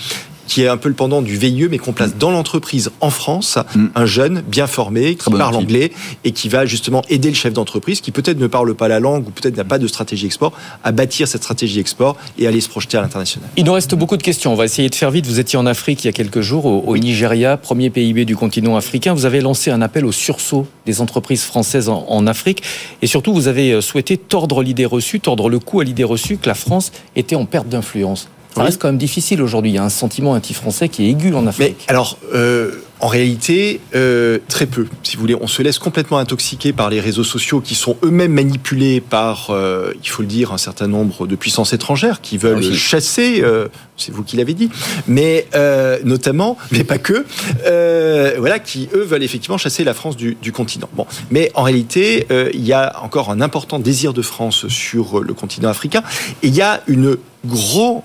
[0.48, 3.58] qui est un peu le pendant du VIE, mais qu'on place dans l'entreprise en France,
[3.76, 3.86] mmh.
[3.96, 5.64] un jeune bien formé, qui parle outil.
[5.64, 5.92] anglais
[6.24, 9.28] et qui va justement aider le chef d'entreprise, qui peut-être ne parle pas la langue
[9.28, 10.54] ou peut-être n'a pas de stratégie export,
[10.84, 13.50] à bâtir cette stratégie export et aller se projeter à l'international.
[13.58, 14.54] Il nous reste beaucoup de questions.
[14.54, 15.26] On va essayer de faire vite.
[15.28, 18.36] Vous étiez en Afrique il y a quelques jours, au, au Nigeria, premier PIB du
[18.36, 19.14] continent africain.
[19.14, 22.64] Vous avez lancé un appel au sursaut des entreprises françaises en, en Afrique.
[23.02, 26.48] Et surtout, vous avez souhaité tordre l'idée reçue, tordre le coup à l'idée reçue que
[26.48, 28.30] la France était en perte d'influence.
[28.56, 28.68] Ça oui.
[28.68, 29.72] reste quand même difficile aujourd'hui.
[29.72, 31.76] Il y a un sentiment anti-français qui est aigu en Afrique.
[31.82, 34.88] Mais alors, euh, en réalité, euh, très peu.
[35.04, 38.32] Si vous voulez, on se laisse complètement intoxiquer par les réseaux sociaux qui sont eux-mêmes
[38.32, 42.60] manipulés par, euh, il faut le dire, un certain nombre de puissances étrangères qui veulent
[42.60, 42.74] oui.
[42.74, 43.42] chasser.
[43.44, 44.70] Euh, c'est vous qui l'avez dit,
[45.08, 47.26] mais euh, notamment, mais pas que,
[47.66, 50.90] euh, voilà, qui eux veulent effectivement chasser la France du, du continent.
[50.94, 55.34] Bon, mais en réalité, il y a encore un important désir de France sur le
[55.34, 56.04] continent africain,
[56.44, 57.18] et il y a une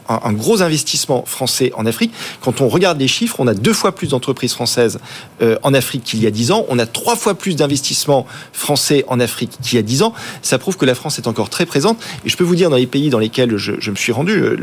[0.09, 2.13] un, gros investissement français en Afrique.
[2.41, 4.99] Quand on regarde les chiffres, on a deux fois plus d'entreprises françaises
[5.43, 6.67] euh, en Afrique qu'il y a dix ans.
[6.69, 10.13] On a trois fois plus d'investissements français en Afrique qu'il y a dix ans.
[10.43, 11.99] Ça prouve que la France est encore très présente.
[12.25, 14.57] Et je peux vous dire, dans les pays dans lesquels je, me suis rendu, euh,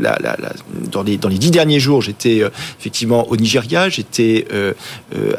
[0.90, 4.46] dans, les, dix derniers jours, j'étais euh, effectivement au Nigeria, j'étais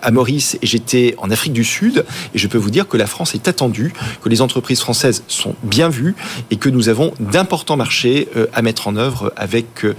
[0.01, 2.05] à Maurice et j'étais en Afrique du Sud.
[2.33, 5.55] Et je peux vous dire que la France est attendue, que les entreprises françaises sont
[5.63, 6.15] bien vues
[6.51, 9.95] et que nous avons d'importants marchés à mettre en œuvre avec euh,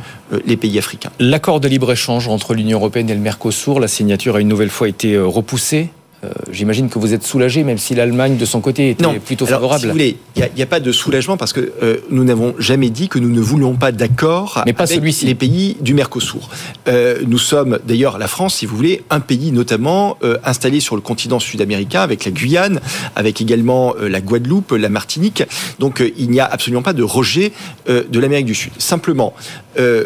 [0.47, 1.11] les pays africains.
[1.19, 4.89] L'accord de libre-échange entre l'Union européenne et le Mercosur, la signature a une nouvelle fois
[4.89, 5.91] été euh, repoussée.
[6.23, 9.19] Euh, J'imagine que vous êtes soulagé, même si l'Allemagne, de son côté, était Non.
[9.19, 9.81] plutôt Alors, favorable.
[9.81, 12.91] Si vous voulez, il n'y a, pas de soulagement parce que euh, nous n'avons jamais
[12.91, 15.27] dit que nous ne voulions pas d'accord avec celui-ci.
[15.27, 16.51] les pays du Mercosur.
[16.89, 20.95] Euh, nous sommes d'ailleurs la France, si vous voulez, un pays notamment euh, installé sur
[20.95, 22.81] le continent sud-américain avec la Guyane,
[23.17, 25.43] avec également la Guadeloupe, la Martinique.
[25.79, 27.53] Donc il n'y a absolument pas de rejet
[27.89, 28.73] de l'Amérique du Sud.
[28.79, 29.35] Simplement,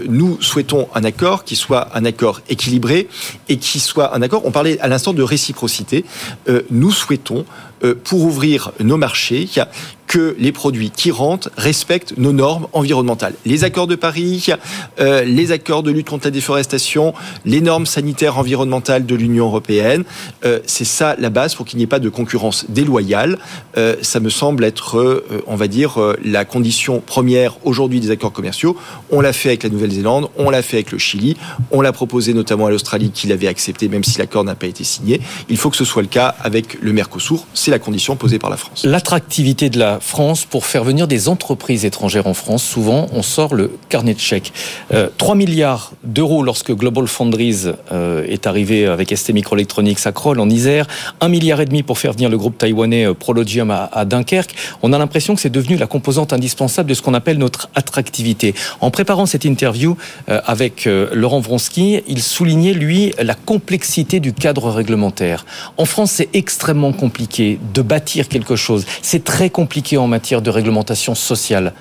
[0.08, 3.08] nous souhaitons un accord qui soit un accord équilibré
[3.48, 4.42] et qui soit un accord.
[4.44, 6.03] On parlait à l'instant de réciprocité.
[6.48, 7.44] Euh, nous souhaitons,
[7.82, 9.48] euh, pour ouvrir nos marchés,
[10.06, 13.34] que les produits qui rentrent respectent nos normes environnementales.
[13.44, 14.46] Les accords de Paris,
[15.00, 17.14] euh, les accords de lutte contre la déforestation,
[17.44, 20.04] les normes sanitaires environnementales de l'Union européenne.
[20.44, 23.38] Euh, c'est ça la base pour qu'il n'y ait pas de concurrence déloyale.
[23.76, 28.76] Euh, ça me semble être, on va dire, la condition première aujourd'hui des accords commerciaux.
[29.10, 31.36] On l'a fait avec la Nouvelle-Zélande, on l'a fait avec le Chili,
[31.70, 34.84] on l'a proposé notamment à l'Australie qui l'avait accepté même si l'accord n'a pas été
[34.84, 35.20] signé.
[35.48, 37.46] Il faut que ce soit le cas avec le Mercosur.
[37.54, 38.84] C'est la condition posée par la France.
[38.84, 43.54] L'attractivité de la France pour faire venir des entreprises étrangères en France, souvent on sort
[43.54, 44.52] le carnet de chèques.
[44.92, 50.40] Euh, 3 milliards d'euros lorsque Global Foundries euh, est arrivé avec ST Microelectronics à Kroll
[50.40, 50.86] en Isère,
[51.20, 54.54] 1 milliard et demi pour faire venir le groupe taïwanais euh, Prologium à, Dunkerque.
[54.82, 58.54] On a l'impression que c'est devenu la composante indispensable de ce qu'on appelle notre attractivité.
[58.80, 59.96] En préparant cette interview
[60.28, 65.46] euh, avec Laurent Vronsky, il soulignait lui la complexité du cadre réglementaire.
[65.76, 68.84] En France, c'est extrêmement compliqué de bâtir quelque chose.
[69.02, 71.74] C'est très compliqué en matière de réglementation sociale.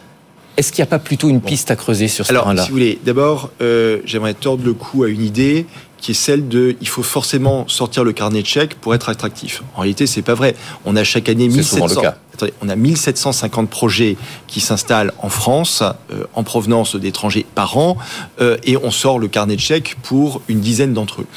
[0.55, 2.69] Est-ce qu'il n'y a pas plutôt une piste à creuser sur ce Alors, terrain-là si
[2.69, 5.65] vous voulez, d'abord, euh, j'aimerais tordre le cou à une idée
[6.03, 9.63] qui est celle de il faut forcément sortir le carnet de chèques pour être attractif.
[9.73, 10.53] En réalité, c'est pas vrai.
[10.83, 12.17] On a chaque année C'est souvent 1700 le cas.
[12.33, 17.97] Attendez, on a 1750 projets qui s'installent en France euh, en provenance d'étrangers par an
[18.41, 21.27] euh, et on sort le carnet de chèques pour une dizaine d'entre eux.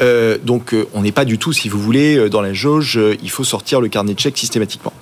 [0.00, 3.44] Euh, donc on n'est pas du tout, si vous voulez, dans la jauge, il faut
[3.44, 4.94] sortir le carnet de chèques systématiquement.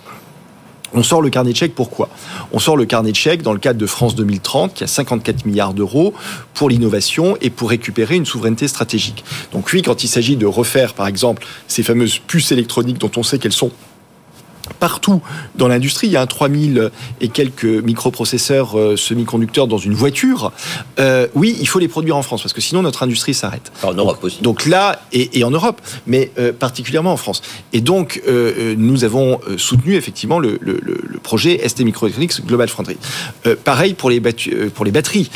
[0.94, 2.08] On sort le carnet de chèques pourquoi?
[2.52, 5.46] On sort le carnet de chèques dans le cadre de France 2030 qui a 54
[5.46, 6.12] milliards d'euros
[6.54, 9.24] pour l'innovation et pour récupérer une souveraineté stratégique.
[9.52, 13.22] Donc oui, quand il s'agit de refaire par exemple ces fameuses puces électroniques dont on
[13.22, 13.70] sait qu'elles sont
[14.78, 15.20] partout
[15.54, 16.06] dans l'industrie.
[16.08, 20.52] Il y a un 3000 et quelques microprocesseurs euh, semi-conducteurs dans une voiture.
[20.98, 23.72] Euh, oui, il faut les produire en France parce que sinon notre industrie s'arrête.
[23.82, 24.42] En Europe aussi.
[24.42, 27.42] Donc là, et, et en Europe, mais euh, particulièrement en France.
[27.72, 30.82] Et donc, euh, nous avons soutenu effectivement le, le,
[31.22, 32.96] projet ST Microelectronics Global Foundry.
[33.64, 35.30] Pareil pour les, pour les batteries.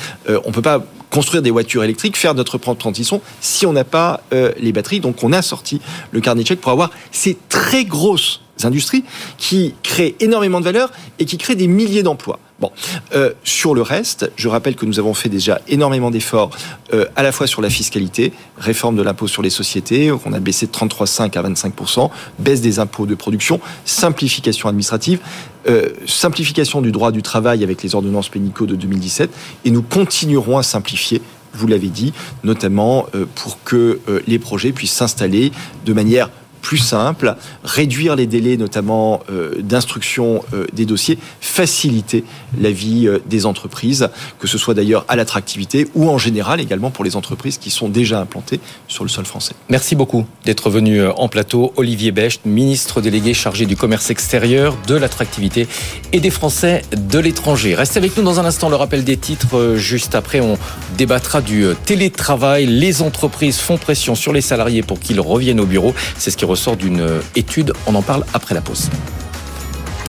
[0.44, 0.84] On peut pas
[1.16, 5.00] construire des voitures électriques, faire notre propre transition si on n'a pas euh, les batteries.
[5.00, 9.02] Donc on a sorti le carnet de chèques pour avoir ces très grosses industries
[9.38, 12.38] qui créent énormément de valeur et qui créent des milliers d'emplois.
[12.58, 12.72] Bon,
[13.14, 16.50] euh, sur le reste, je rappelle que nous avons fait déjà énormément d'efforts
[16.94, 20.40] euh, à la fois sur la fiscalité, réforme de l'impôt sur les sociétés, qu'on a
[20.40, 25.20] baissé de 33,5 à 25% baisse des impôts de production, simplification administrative,
[25.68, 29.30] euh, simplification du droit du travail avec les ordonnances pénicaux de 2017,
[29.66, 31.20] et nous continuerons à simplifier
[31.52, 32.12] vous l'avez dit,
[32.44, 35.52] notamment pour que les projets puissent s'installer
[35.86, 36.28] de manière
[36.66, 42.24] plus simple, réduire les délais notamment euh, d'instruction euh, des dossiers, faciliter
[42.60, 44.08] la vie euh, des entreprises,
[44.40, 47.88] que ce soit d'ailleurs à l'attractivité ou en général également pour les entreprises qui sont
[47.88, 49.54] déjà implantées sur le sol français.
[49.68, 51.72] Merci beaucoup d'être venu euh, en plateau.
[51.76, 55.68] Olivier Becht, ministre délégué chargé du commerce extérieur, de l'attractivité
[56.12, 57.74] et des Français de l'étranger.
[57.74, 59.56] Restez avec nous dans un instant, le rappel des titres.
[59.56, 60.58] Euh, Juste après, on
[60.96, 62.66] débattra du euh, télétravail.
[62.66, 65.94] Les entreprises font pression sur les salariés pour qu'ils reviennent au bureau.
[66.16, 67.74] C'est ce qui ressort d'une euh, étude.
[67.86, 68.88] On en parle après la pause.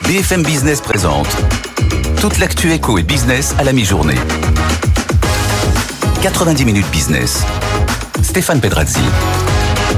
[0.05, 1.29] BFM Business présente
[2.19, 4.17] toute l'actu éco et business à la mi-journée.
[6.21, 7.43] 90 minutes business.
[8.21, 8.99] Stéphane Pedrazzi.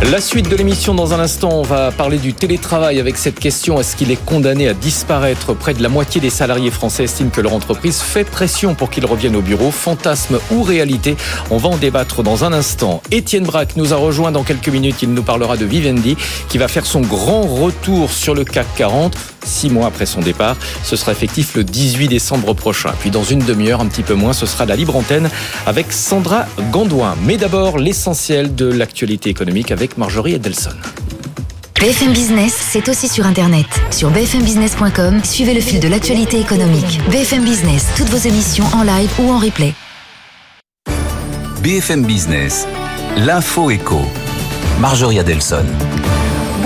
[0.04, 3.80] La suite de l'émission dans un instant, on va parler du télétravail avec cette question
[3.80, 7.40] est-ce qu'il est condamné à disparaître Près de la moitié des salariés français estiment que
[7.40, 9.72] leur entreprise fait pression pour qu'ils reviennent au bureau?
[9.72, 11.16] Fantasme ou réalité?
[11.50, 13.02] On va en débattre dans un instant.
[13.10, 15.02] Étienne Braque nous a rejoint dans quelques minutes.
[15.02, 16.18] Il nous parlera de Vivendi
[16.50, 19.18] qui va faire son grand retour sur le CAC 40.
[19.46, 20.58] Six mois après son départ.
[20.84, 22.92] Ce sera effectif le 18 décembre prochain.
[23.00, 25.30] Puis dans une demi-heure, un petit peu moins, ce sera la libre antenne
[25.66, 27.16] avec Sandra Gandouin.
[27.24, 30.72] Mais d'abord, l'essentiel de l'actualité économique avec Marjorie Edelson.
[31.80, 33.66] BFM Business, c'est aussi sur Internet.
[33.92, 37.02] Sur bfmbusiness.com, suivez le fil de l'actualité économique.
[37.12, 39.74] BFM Business, toutes vos émissions en live ou en replay.
[41.62, 42.66] BFM Business,
[43.18, 44.02] l'info éco.
[44.80, 45.66] Marjorie Adelson.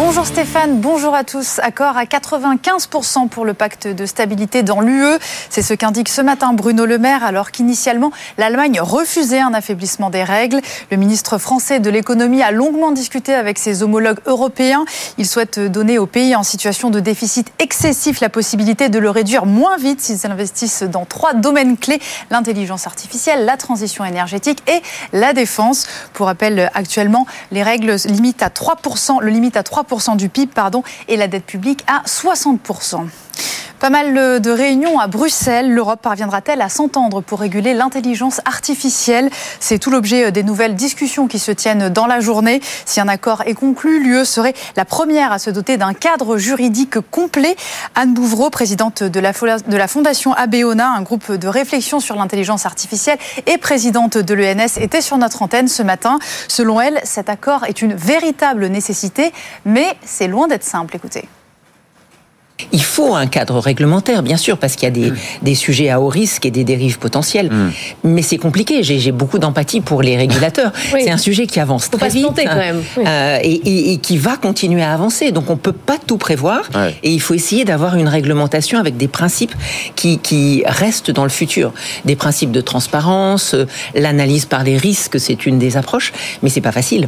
[0.02, 1.60] Bonjour Stéphane, bonjour à tous.
[1.60, 5.18] Accord à 95% pour le pacte de stabilité dans l'UE.
[5.50, 10.24] C'est ce qu'indique ce matin Bruno Le Maire, alors qu'initialement l'Allemagne refusait un affaiblissement des
[10.24, 10.62] règles.
[10.90, 14.86] Le ministre français de l'économie a longuement discuté avec ses homologues européens.
[15.18, 19.46] Il souhaite donner aux pays en situation de déficit excessif la possibilité de le réduire
[19.46, 22.00] moins vite s'ils investissent dans trois domaines clés
[22.32, 24.82] l'intelligence artificielle, la transition énergétique et
[25.12, 25.88] la défense.
[26.14, 30.84] Pour rappel, actuellement, les règles limitent à 3%, le limite à 3% du PIB pardon,
[31.08, 33.08] et la dette publique à 60%.
[33.80, 35.71] Pas mal de réunions à Bruxelles.
[35.71, 39.30] L'Europe parviendra-t-elle à s'entendre pour réguler l'intelligence artificielle?
[39.62, 42.60] C'est tout l'objet des nouvelles discussions qui se tiennent dans la journée.
[42.86, 46.99] Si un accord est conclu, l'UE serait la première à se doter d'un cadre juridique
[47.10, 47.56] complet.
[47.95, 52.65] Anne Bouvreau, présidente de la, de la Fondation Abeona, un groupe de réflexion sur l'intelligence
[52.65, 56.19] artificielle, et présidente de l'ENS, était sur notre antenne ce matin.
[56.49, 59.32] Selon elle, cet accord est une véritable nécessité,
[59.63, 60.97] mais c'est loin d'être simple.
[60.97, 61.30] Écoutez.
[62.72, 65.17] Il faut un cadre réglementaire, bien sûr, parce qu'il y a des, mm.
[65.41, 67.50] des, sujets à haut risque et des dérives potentielles.
[67.52, 67.72] Mm.
[68.04, 68.84] Mais c'est compliqué.
[68.84, 70.72] J'ai beaucoup d'empathie pour les régulateurs.
[70.91, 72.82] C'est un sujet qui avance très vite quand même.
[72.98, 75.32] Euh, et, et, qui va continuer à avancer.
[75.32, 76.69] Donc on peut pas tout prévoir.
[77.04, 79.56] Et il faut essayer d'avoir une réglementation avec des principes
[79.95, 81.74] qui, qui restent dans le futur.
[82.06, 86.62] Des principes de transparence, euh, l'analyse par les risques, c'est une des approches, mais c'est
[86.62, 87.08] pas facile.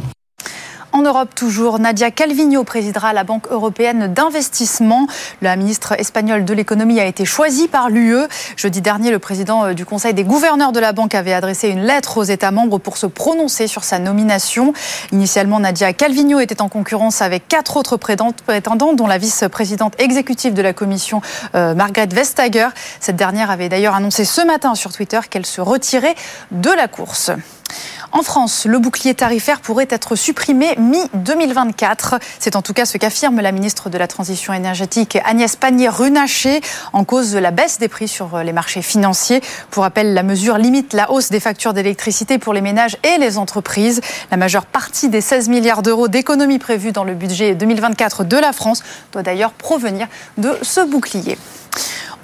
[0.94, 5.06] En Europe toujours, Nadia Calvino présidera la Banque européenne d'investissement.
[5.40, 8.26] La ministre espagnole de l'économie a été choisie par l'UE.
[8.56, 11.80] Jeudi dernier, le président euh, du Conseil des gouverneurs de la banque avait adressé une
[11.80, 14.74] lettre aux États membres pour se prononcer sur sa nomination.
[15.12, 20.60] Initialement, Nadia Calvino était en concurrence avec quatre autres prétendants, dont la vice-présidente exécutive de
[20.60, 21.22] la Commission,
[21.54, 22.68] euh, Margaret Vestager.
[23.00, 26.16] Cette dernière avait d'ailleurs annoncé ce matin sur Twitter qu'elle se retirait
[26.50, 27.30] de la course.
[28.14, 32.20] En France, le bouclier tarifaire pourrait être supprimé mi-2024.
[32.38, 36.60] C'est en tout cas ce qu'affirme la ministre de la Transition énergétique Agnès Pannier-Runacher
[36.92, 39.40] en cause de la baisse des prix sur les marchés financiers.
[39.70, 43.38] Pour rappel, la mesure limite la hausse des factures d'électricité pour les ménages et les
[43.38, 44.02] entreprises.
[44.30, 48.52] La majeure partie des 16 milliards d'euros d'économies prévues dans le budget 2024 de la
[48.52, 51.38] France doit d'ailleurs provenir de ce bouclier.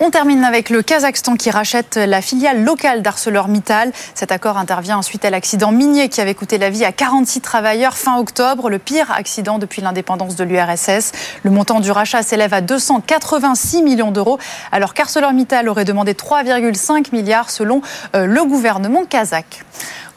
[0.00, 3.90] On termine avec le Kazakhstan qui rachète la filiale locale d'ArcelorMittal.
[4.14, 7.96] Cet accord intervient suite à l'accident minier qui avait coûté la vie à 46 travailleurs
[7.96, 11.10] fin octobre, le pire accident depuis l'indépendance de l'URSS.
[11.42, 14.38] Le montant du rachat s'élève à 286 millions d'euros,
[14.70, 17.82] alors qu'ArcelorMittal aurait demandé 3,5 milliards selon
[18.14, 19.64] euh, le gouvernement kazakh.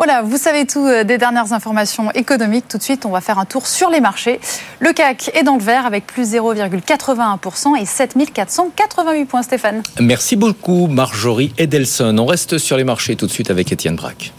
[0.04, 2.68] Voilà, vous savez tout euh, des dernières informations économiques.
[2.68, 4.40] Tout de suite, on va faire un tour sur les marchés.
[4.80, 9.71] Le CAC est dans le vert avec plus 0,81% et 7488 points, Stéphane.
[10.00, 12.18] Merci beaucoup, Marjorie Edelson.
[12.18, 14.34] On reste sur les marchés tout de suite avec Étienne Braque.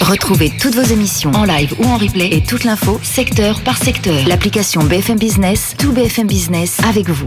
[0.00, 4.26] Retrouvez toutes vos émissions en live ou en replay et toute l'info secteur par secteur.
[4.26, 7.26] L'application BFM Business, tout BFM Business avec vous.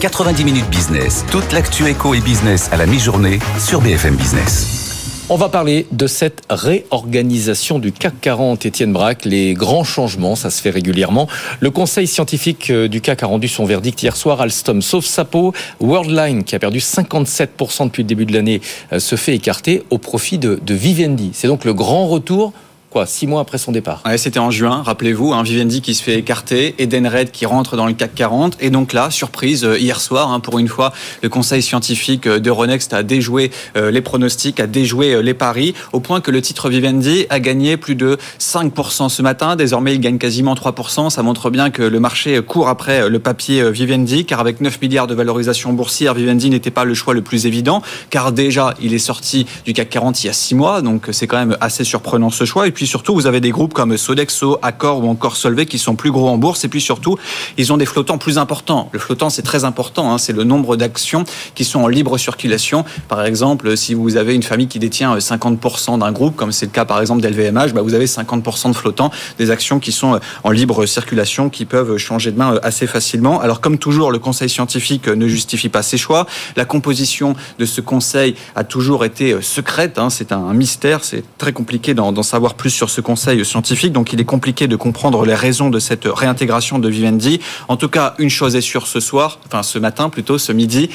[0.00, 4.87] 90 minutes business, toute l'actu éco et business à la mi-journée sur BFM Business.
[5.30, 9.26] On va parler de cette réorganisation du CAC 40, Étienne Braque.
[9.26, 11.28] Les grands changements, ça se fait régulièrement.
[11.60, 14.40] Le conseil scientifique euh, du CAC a rendu son verdict hier soir.
[14.40, 18.62] Alstom, sauf Sapo, Worldline, qui a perdu 57% depuis le début de l'année,
[18.94, 21.32] euh, se fait écarter au profit de Vivendi.
[21.34, 22.54] C'est donc le grand retour
[22.90, 24.02] quoi, six mois après son départ.
[24.16, 27.92] C'était en juin, rappelez-vous, hein, Vivendi qui se fait écarter, Edenred qui rentre dans le
[27.92, 31.62] CAC 40, et donc là, surprise, euh, hier soir, hein, pour une fois, le conseil
[31.62, 36.30] scientifique euh, d'Euronext a déjoué euh, les pronostics, a déjoué les paris, au point que
[36.30, 41.10] le titre Vivendi a gagné plus de 5% ce matin, désormais il gagne quasiment 3%,
[41.10, 45.06] ça montre bien que le marché court après le papier Vivendi, car avec 9 milliards
[45.06, 48.98] de valorisation boursière, Vivendi n'était pas le choix le plus évident, car déjà, il est
[48.98, 52.30] sorti du CAC 40 il y a 6 mois, donc c'est quand même assez surprenant
[52.30, 55.96] ce choix, surtout, vous avez des groupes comme Sodexo, Accor ou encore Solvay qui sont
[55.96, 56.64] plus gros en bourse.
[56.64, 57.16] Et puis surtout,
[57.56, 58.88] ils ont des flottants plus importants.
[58.92, 60.12] Le flottant, c'est très important.
[60.12, 60.18] Hein.
[60.18, 62.84] C'est le nombre d'actions qui sont en libre circulation.
[63.08, 66.66] Par exemple, si vous avez une famille qui détient 50% euh, d'un groupe, comme c'est
[66.66, 70.14] le cas par exemple d'LVMH, bah vous avez 50% de flottants, des actions qui sont
[70.14, 73.40] euh, en libre circulation, qui peuvent changer de main euh, assez facilement.
[73.40, 76.26] Alors comme toujours, le conseil scientifique ne justifie pas ses choix.
[76.56, 79.98] La composition de ce conseil a toujours été secrète.
[79.98, 80.10] Hein.
[80.10, 81.04] C'est un mystère.
[81.04, 84.76] C'est très compliqué d'en savoir plus sur ce conseil scientifique, donc il est compliqué de
[84.76, 87.40] comprendre les raisons de cette réintégration de Vivendi.
[87.68, 90.90] En tout cas, une chose est sûre ce soir, enfin ce matin plutôt, ce midi,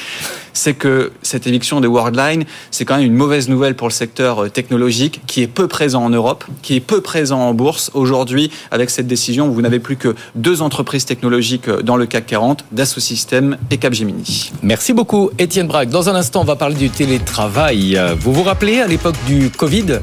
[0.54, 4.50] c'est que cette éviction de Worldline, c'est quand même une mauvaise nouvelle pour le secteur
[4.50, 7.90] technologique qui est peu présent en Europe, qui est peu présent en bourse.
[7.92, 12.64] Aujourd'hui, avec cette décision, vous n'avez plus que deux entreprises technologiques dans le CAC 40,
[12.72, 14.52] Dassault Systèmes et Capgemini.
[14.62, 15.90] Merci beaucoup, Étienne Braque.
[15.90, 18.00] Dans un instant, on va parler du télétravail.
[18.18, 19.98] Vous vous rappelez, à l'époque du Covid,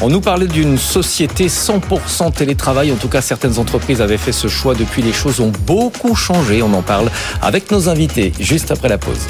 [0.00, 2.92] on nous parlait d'une société 100% télétravail.
[2.92, 4.74] En tout cas, certaines entreprises avaient fait ce choix.
[4.74, 6.62] Depuis, les choses ont beaucoup changé.
[6.62, 9.26] On en parle avec nos invités juste après la pause.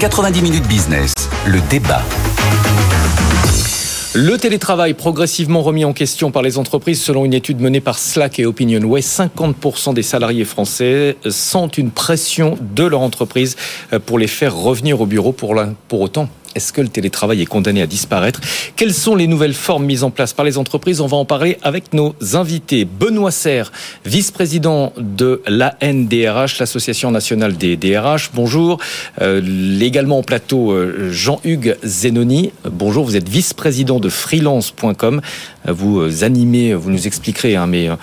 [0.00, 1.12] 90 minutes business,
[1.44, 2.00] le débat.
[4.14, 8.38] Le télétravail progressivement remis en question par les entreprises selon une étude menée par Slack
[8.38, 13.56] et OpinionWay, 50% des salariés français sentent une pression de leur entreprise
[14.06, 15.54] pour les faire revenir au bureau pour,
[15.86, 16.30] pour autant.
[16.54, 18.40] Est-ce que le télétravail est condamné à disparaître?
[18.74, 21.00] Quelles sont les nouvelles formes mises en place par les entreprises?
[21.00, 22.84] On va en parler avec nos invités.
[22.84, 23.70] Benoît Serre,
[24.04, 28.30] vice-président de l'ANDRH, l'Association nationale des DRH.
[28.34, 28.78] Bonjour.
[29.20, 32.52] Euh, également au plateau, euh, Jean-Hugues Zenoni.
[32.64, 35.20] Bonjour, vous êtes vice-président de freelance.com.
[35.68, 37.94] Vous animez, vous nous expliquerez, hein, mais euh,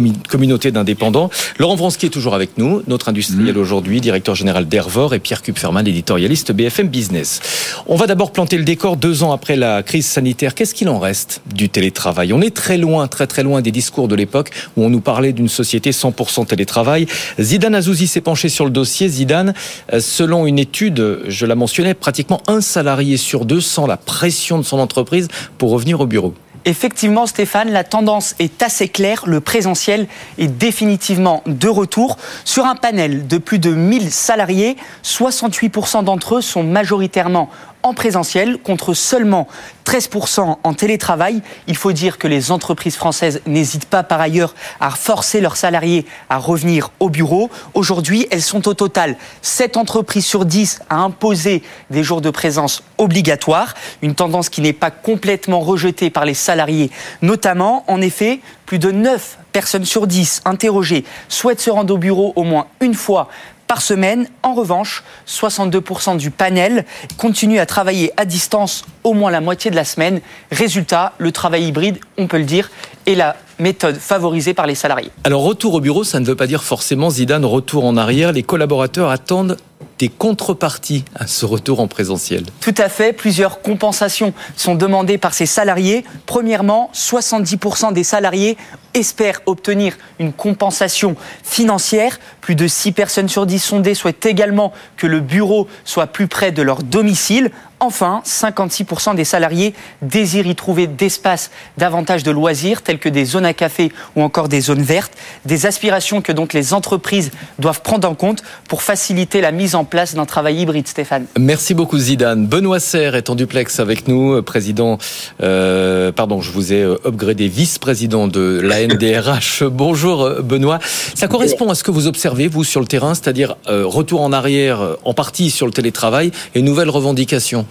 [0.00, 1.30] une communauté d'indépendants.
[1.58, 3.60] Laurent Vronsky est toujours avec nous, notre industriel mmh.
[3.60, 7.40] aujourd'hui, directeur général d'Ervor, et Pierre Kupferman, éditorialiste BFM Business.
[7.86, 10.54] On va d'abord planter le décor deux ans après la crise sanitaire.
[10.54, 12.32] Qu'est-ce qu'il en reste du télétravail?
[12.32, 15.32] On est très loin, très très loin des discours de l'époque où on nous parlait
[15.32, 17.06] d'une société 100% télétravail.
[17.40, 19.08] Zidane Azouzi s'est penché sur le dossier.
[19.08, 19.54] Zidane,
[19.92, 24.58] euh, selon une étude, je la mentionnais, pratiquement un salarié sur deux sent la pression
[24.58, 26.34] de son entreprise pour revenir au bureau.
[26.68, 29.22] Effectivement, Stéphane, la tendance est assez claire.
[29.26, 30.06] Le présentiel
[30.36, 32.18] est définitivement de retour.
[32.44, 37.48] Sur un panel de plus de 1000 salariés, 68% d'entre eux sont majoritairement
[37.82, 39.48] en présentiel contre seulement
[39.86, 41.42] 13% en télétravail.
[41.66, 46.04] Il faut dire que les entreprises françaises n'hésitent pas par ailleurs à forcer leurs salariés
[46.28, 47.50] à revenir au bureau.
[47.74, 52.82] Aujourd'hui, elles sont au total 7 entreprises sur 10 à imposer des jours de présence
[52.98, 56.90] obligatoires, une tendance qui n'est pas complètement rejetée par les salariés
[57.22, 57.84] notamment.
[57.86, 62.44] En effet, plus de 9 personnes sur 10 interrogées souhaitent se rendre au bureau au
[62.44, 63.28] moins une fois
[63.68, 64.28] par semaine.
[64.42, 66.84] En revanche, 62% du panel
[67.16, 70.20] continue à travailler à distance au moins la moitié de la semaine.
[70.50, 72.70] Résultat, le travail hybride, on peut le dire,
[73.06, 75.10] est la méthode favorisée par les salariés.
[75.24, 78.32] Alors retour au bureau, ça ne veut pas dire forcément Zidane retour en arrière.
[78.32, 79.56] Les collaborateurs attendent
[79.98, 82.44] des contreparties à ce retour en présentiel.
[82.60, 83.12] Tout à fait.
[83.12, 86.04] Plusieurs compensations sont demandées par ces salariés.
[86.26, 88.56] Premièrement, 70% des salariés
[88.94, 92.20] espèrent obtenir une compensation financière.
[92.40, 96.52] Plus de 6 personnes sur 10 sondées souhaitent également que le bureau soit plus près
[96.52, 97.50] de leur domicile.
[97.80, 103.46] Enfin, 56% des salariés désirent y trouver d'espaces davantage de loisirs, tels que des zones
[103.46, 105.12] à café ou encore des zones vertes,
[105.44, 109.84] des aspirations que donc les entreprises doivent prendre en compte pour faciliter la mise en
[109.84, 111.26] place d'un travail hybride, Stéphane.
[111.38, 112.46] Merci beaucoup Zidane.
[112.46, 114.98] Benoît Serre est en duplex avec nous, président,
[115.42, 119.62] euh, pardon, je vous ai euh, upgradé vice-président de la NDRH.
[119.64, 120.78] Bonjour euh, Benoît.
[121.14, 124.32] Ça correspond à ce que vous observez, vous, sur le terrain, c'est-à-dire euh, retour en
[124.32, 127.66] arrière, en partie sur le télétravail et nouvelles revendications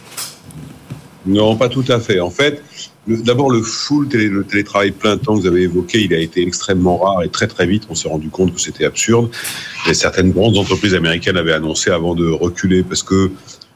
[1.28, 2.22] non, pas tout à fait.
[2.22, 2.64] En fait,
[3.06, 7.24] d'abord le full télétravail plein temps que vous avez évoqué, il a été extrêmement rare
[7.24, 9.30] et très très vite, on s'est rendu compte que c'était absurde.
[9.90, 13.32] Et certaines grandes entreprises américaines avaient annoncé avant de reculer parce que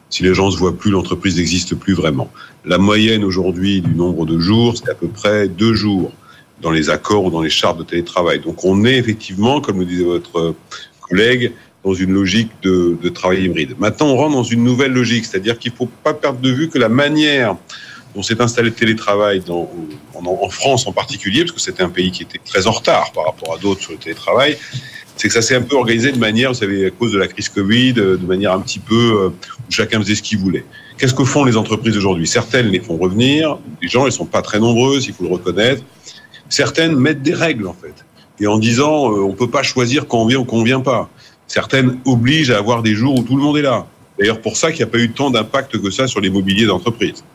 [0.10, 2.32] si les gens se voient plus, l'entreprise n'existe plus vraiment.
[2.66, 6.12] La moyenne aujourd'hui du nombre de jours, c'est à peu près deux jours
[6.62, 8.40] dans les accords ou dans les chartes de télétravail.
[8.40, 10.56] Donc on est effectivement, comme le disait votre
[11.02, 11.54] collègue,
[11.84, 13.76] dans une logique de, travail hybride.
[13.80, 16.70] Maintenant, on rentre dans une nouvelle logique, c'est-à-dire qu'il ne faut pas perdre de vue
[16.70, 17.56] que la manière
[18.16, 22.24] dont s'est installé le télétravail en, France en particulier, parce que c'était un pays qui
[22.24, 24.58] était très en retard par rapport à d'autres sur le télétravail,
[25.16, 27.28] c'est que ça s'est un peu organisé de manière, vous savez, à cause de la
[27.28, 30.66] crise Covid, de manière un petit peu euh, où chacun faisait ce qu'il voulait.
[30.98, 32.28] Qu'est-ce que font les entreprises aujourd'hui?
[32.28, 35.84] Certaines les font revenir, les gens, ils sont pas très nombreuses, il faut le reconnaître.
[36.50, 37.94] Certaines mettent des règles, en fait.
[38.40, 40.82] Et en disant, euh, on peut pas choisir quand on vient ou quand on vient
[40.82, 41.10] pas.
[41.52, 43.86] Certaines obligent à avoir des jours où tout le monde est là.
[44.18, 47.26] D'ailleurs, pour ça qu'il n'y a pas eu tant d'impact que ça sur l'immobilier d'entreprise.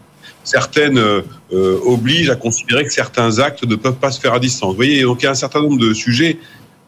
[0.43, 1.21] Certaines euh,
[1.53, 4.71] euh, obligent à considérer que certains actes ne peuvent pas se faire à distance.
[4.71, 6.39] Vous voyez, donc il y a un certain nombre de sujets.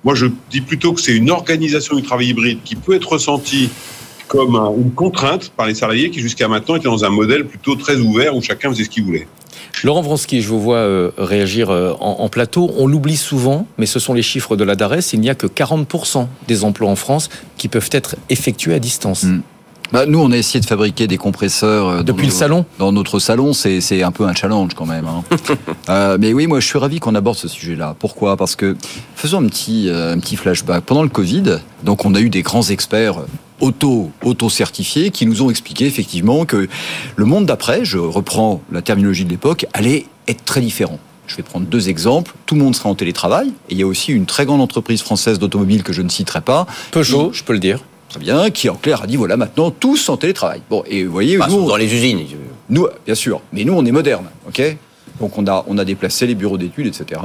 [0.04, 3.68] Moi, je dis plutôt que c'est une organisation du travail hybride qui peut être ressentie
[4.26, 7.74] comme un, une contrainte par les salariés qui jusqu'à maintenant étaient dans un modèle plutôt
[7.74, 9.28] très ouvert où chacun faisait ce qu'il voulait.
[9.84, 12.70] Laurent Vronsky, je vous vois euh, réagir euh, en, en, plateau.
[12.76, 15.12] On l'oublie souvent, mais ce sont les chiffres de la DARES.
[15.12, 19.24] Il n'y a que 40% des emplois en France qui peuvent être effectués à distance.
[19.24, 19.42] Mm.
[19.92, 21.88] bah, Nous, on a essayé de fabriquer des compresseurs.
[21.88, 25.06] Euh, Depuis le salon Dans notre salon, c'est un peu un challenge quand même.
[25.06, 25.22] Hein.
[25.88, 27.94] euh, mais oui, moi, je suis ravi qu'on aborde ce sujet-là.
[27.98, 28.36] Pourquoi?
[28.36, 28.76] Parce que,
[29.14, 30.84] faisons un petit, un petit flashback.
[30.84, 33.20] Pendant le Covid, donc on a eu des grands experts
[33.60, 36.68] auto, auto-certifiés qui nous ont expliqué effectivement que
[37.16, 40.98] le monde d'après, je reprends la terminologie de l'époque, allait être très différent.
[41.26, 42.34] Je vais prendre deux exemples.
[42.46, 43.48] Tout le monde sera en télétravail.
[43.68, 46.40] Et il y a aussi une très grande entreprise française d'automobile que je ne citerai
[46.40, 46.66] pas.
[46.90, 47.80] Peugeot, je peux le dire.
[48.08, 50.62] Très bien, qui en clair a dit voilà maintenant tous en télétravail.
[50.70, 52.20] Bon, et vous voyez, nous, dans les usines.
[52.70, 54.76] Nous, bien sûr, mais nous on est moderne, ok?
[55.20, 57.20] Donc on a, on a déplacé les bureaux d'études, etc.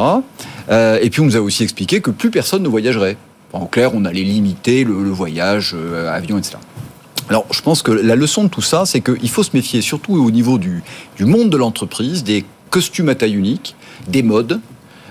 [0.69, 3.15] Euh, et puis on nous a aussi expliqué que plus personne ne voyagerait.
[3.54, 6.58] En clair, on allait limiter le, voyage, euh, avion, etc.
[7.30, 10.16] Alors je pense que la leçon de tout ça, c'est qu'il faut se méfier surtout
[10.16, 10.84] au niveau du,
[11.20, 13.76] monde de l'entreprise, des costumes à taille unique,
[14.08, 14.60] des modes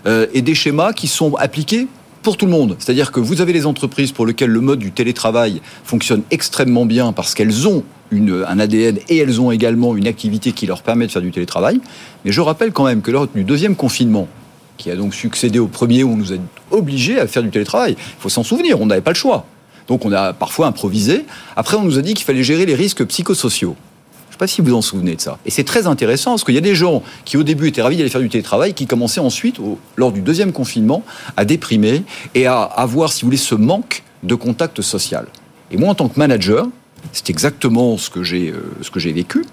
[0.07, 1.87] euh, et des schémas qui sont appliqués
[2.23, 2.77] pour tout le monde.
[2.79, 7.13] C'est-à-dire que vous avez les entreprises pour lesquelles le mode du télétravail fonctionne extrêmement bien
[7.13, 7.83] parce qu'elles ont
[8.13, 11.81] un ADN et elles ont également une activité qui leur permet de faire du télétravail.
[12.25, 14.29] Mais je rappelle quand même que lors du deuxième confinement,
[14.77, 16.37] qui a donc succédé au premier où on nous a
[16.71, 19.47] obligés à faire du télétravail, il faut s'en souvenir, on n'avait pas le choix.
[19.89, 21.25] Donc on a parfois improvisé.
[21.57, 23.77] Après, on nous a dit qu'il fallait gérer les risques psychosociaux.
[24.15, 25.39] Je ne sais pas si vous vous en souvenez de ça.
[25.45, 27.97] Et c'est très intéressant parce qu'il y a des gens qui au début étaient ravis
[27.97, 29.57] d'aller faire du télétravail, qui commençaient ensuite,
[29.97, 31.03] lors du deuxième confinement,
[31.37, 32.05] à déprimer
[32.35, 35.27] et à avoir, si vous voulez, ce manque de contact social.
[35.71, 36.67] Et moi, en tant que manager,
[37.13, 39.45] c'est exactement ce que j'ai euh, vécu.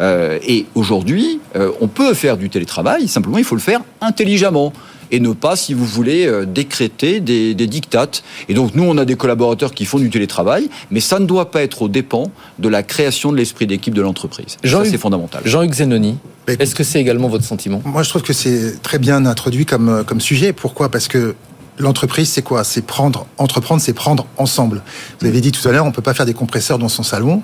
[0.00, 4.72] Euh, et aujourd'hui, euh, on peut faire du télétravail, simplement il faut le faire intelligemment
[5.10, 8.24] et ne pas, si vous voulez, euh, décréter des, des dictates.
[8.48, 11.50] Et donc, nous, on a des collaborateurs qui font du télétravail, mais ça ne doit
[11.50, 14.56] pas être au dépens de la création de l'esprit d'équipe de l'entreprise.
[14.64, 15.42] Ça, c'est fondamental.
[15.44, 16.16] Jean-Hugues Zenoni,
[16.48, 17.82] est-ce que c'est également votre sentiment?
[17.84, 20.52] Moi, je trouve que c'est très bien introduit comme, comme sujet.
[20.52, 20.88] Pourquoi?
[20.88, 21.36] Parce que
[21.78, 22.62] L'entreprise, c'est quoi?
[22.62, 24.82] C'est prendre, entreprendre, c'est prendre ensemble.
[25.20, 27.42] Vous avez dit tout à l'heure, on peut pas faire des compresseurs dans son salon.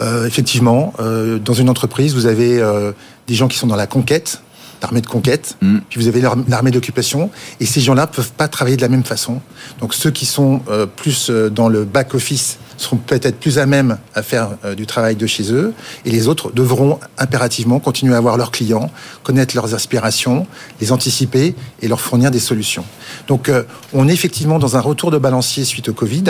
[0.00, 2.92] Euh, effectivement, euh, dans une entreprise, vous avez euh,
[3.26, 4.40] des gens qui sont dans la conquête,
[4.82, 5.78] l'armée de conquête, mm.
[5.88, 7.30] puis vous avez l'armée d'occupation,
[7.60, 9.40] et ces gens-là peuvent pas travailler de la même façon.
[9.80, 13.98] Donc ceux qui sont euh, plus euh, dans le back-office seront peut-être plus à même
[14.14, 15.72] à faire euh, du travail de chez eux,
[16.04, 18.90] et les autres devront impérativement continuer à voir leurs clients,
[19.22, 20.46] connaître leurs aspirations,
[20.80, 22.84] les anticiper et leur fournir des solutions.
[23.28, 23.50] Donc
[23.92, 26.24] on est effectivement dans un retour de balancier suite au Covid.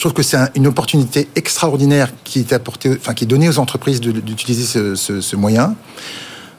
[0.00, 3.58] Je trouve que c'est une opportunité extraordinaire qui est apportée, enfin qui est donnée aux
[3.58, 5.74] entreprises d'utiliser ce, ce, ce moyen.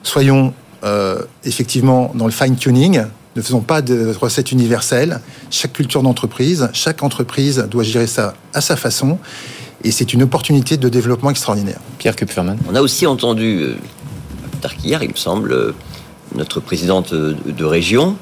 [0.03, 3.01] Soyons euh, effectivement dans le fine-tuning.
[3.35, 5.21] Ne faisons pas de recettes universelles.
[5.49, 9.17] Chaque culture d'entreprise, chaque entreprise doit gérer ça à sa façon.
[9.83, 11.79] Et c'est une opportunité de développement extraordinaire.
[11.97, 12.59] Pierre Kupferman.
[12.69, 13.75] On a aussi entendu, euh,
[14.61, 15.73] tard qu'hier, il me semble, euh,
[16.35, 18.17] notre présidente de région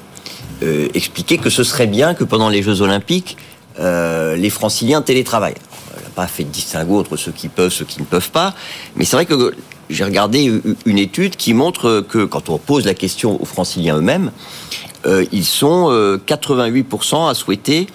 [0.92, 3.38] expliquer que ce serait bien que pendant les Jeux Olympiques,
[3.80, 5.54] les franciliens télétravaillent.
[5.96, 8.54] Elle n'a pas fait de distinguo entre ceux qui peuvent, ceux qui ne peuvent pas.
[8.96, 9.54] Mais c'est vrai que
[9.90, 14.30] j'ai regardé une étude qui montre que quand on pose la question aux franciliens eux-mêmes,
[15.06, 15.90] euh, ils sont
[16.26, 17.86] 88% euh, à souhaiter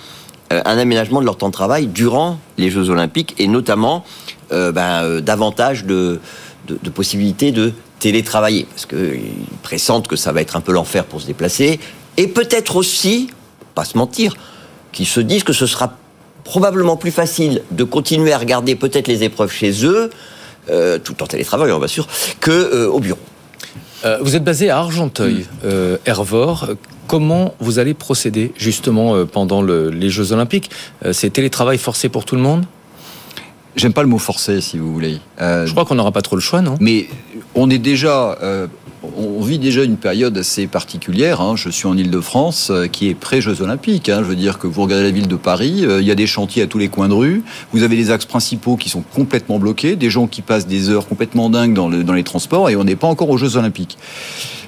[0.52, 4.04] euh, un aménagement de leur temps de travail durant les Jeux Olympiques et notamment
[4.52, 6.20] ben, davantage de,
[6.68, 11.20] de, possibilités de télétravailler parce qu'ils pressentent que ça va être un peu l'enfer pour
[11.20, 11.80] se déplacer
[12.18, 13.32] et peut-être aussi,
[13.74, 14.36] pas se mentir,
[14.96, 15.98] qu'ils se disent que ce sera
[16.44, 20.10] probablement plus facile de continuer à regarder peut-être les épreuves chez eux
[20.70, 22.08] euh, tout en télétravail, on va sûr,
[22.40, 23.20] que euh, au bureau.
[24.04, 25.98] Euh, vous êtes basé à Argenteuil, mm.
[26.06, 26.70] Hervor.
[27.08, 30.72] Comment vous allez procéder justement pendant les Jeux Olympiques?
[31.12, 32.66] C'est télétravail forcé pour tout le monde?
[33.76, 35.20] J'aime pas le mot forcé, si vous voulez.
[35.40, 36.78] Je crois qu'on n'aura pas trop le choix, non?
[36.80, 37.06] Mais
[37.54, 38.40] on est déjà
[39.18, 41.42] on vit déjà une période assez particulière.
[41.42, 41.56] Hein.
[41.56, 44.10] Je suis en Ile-de-France, euh, qui est pré-Jeux Olympiques.
[44.10, 44.20] Hein.
[44.20, 46.28] Je veux dire que vous regardez la ville de Paris, euh, il y a des
[46.28, 47.44] chantiers à tous les coins de rue.
[47.72, 51.08] Vous avez les axes principaux qui sont complètement bloqués, des gens qui passent des heures
[51.08, 53.98] complètement dingues dans les transports, et on n'est pas encore aux Jeux Olympiques.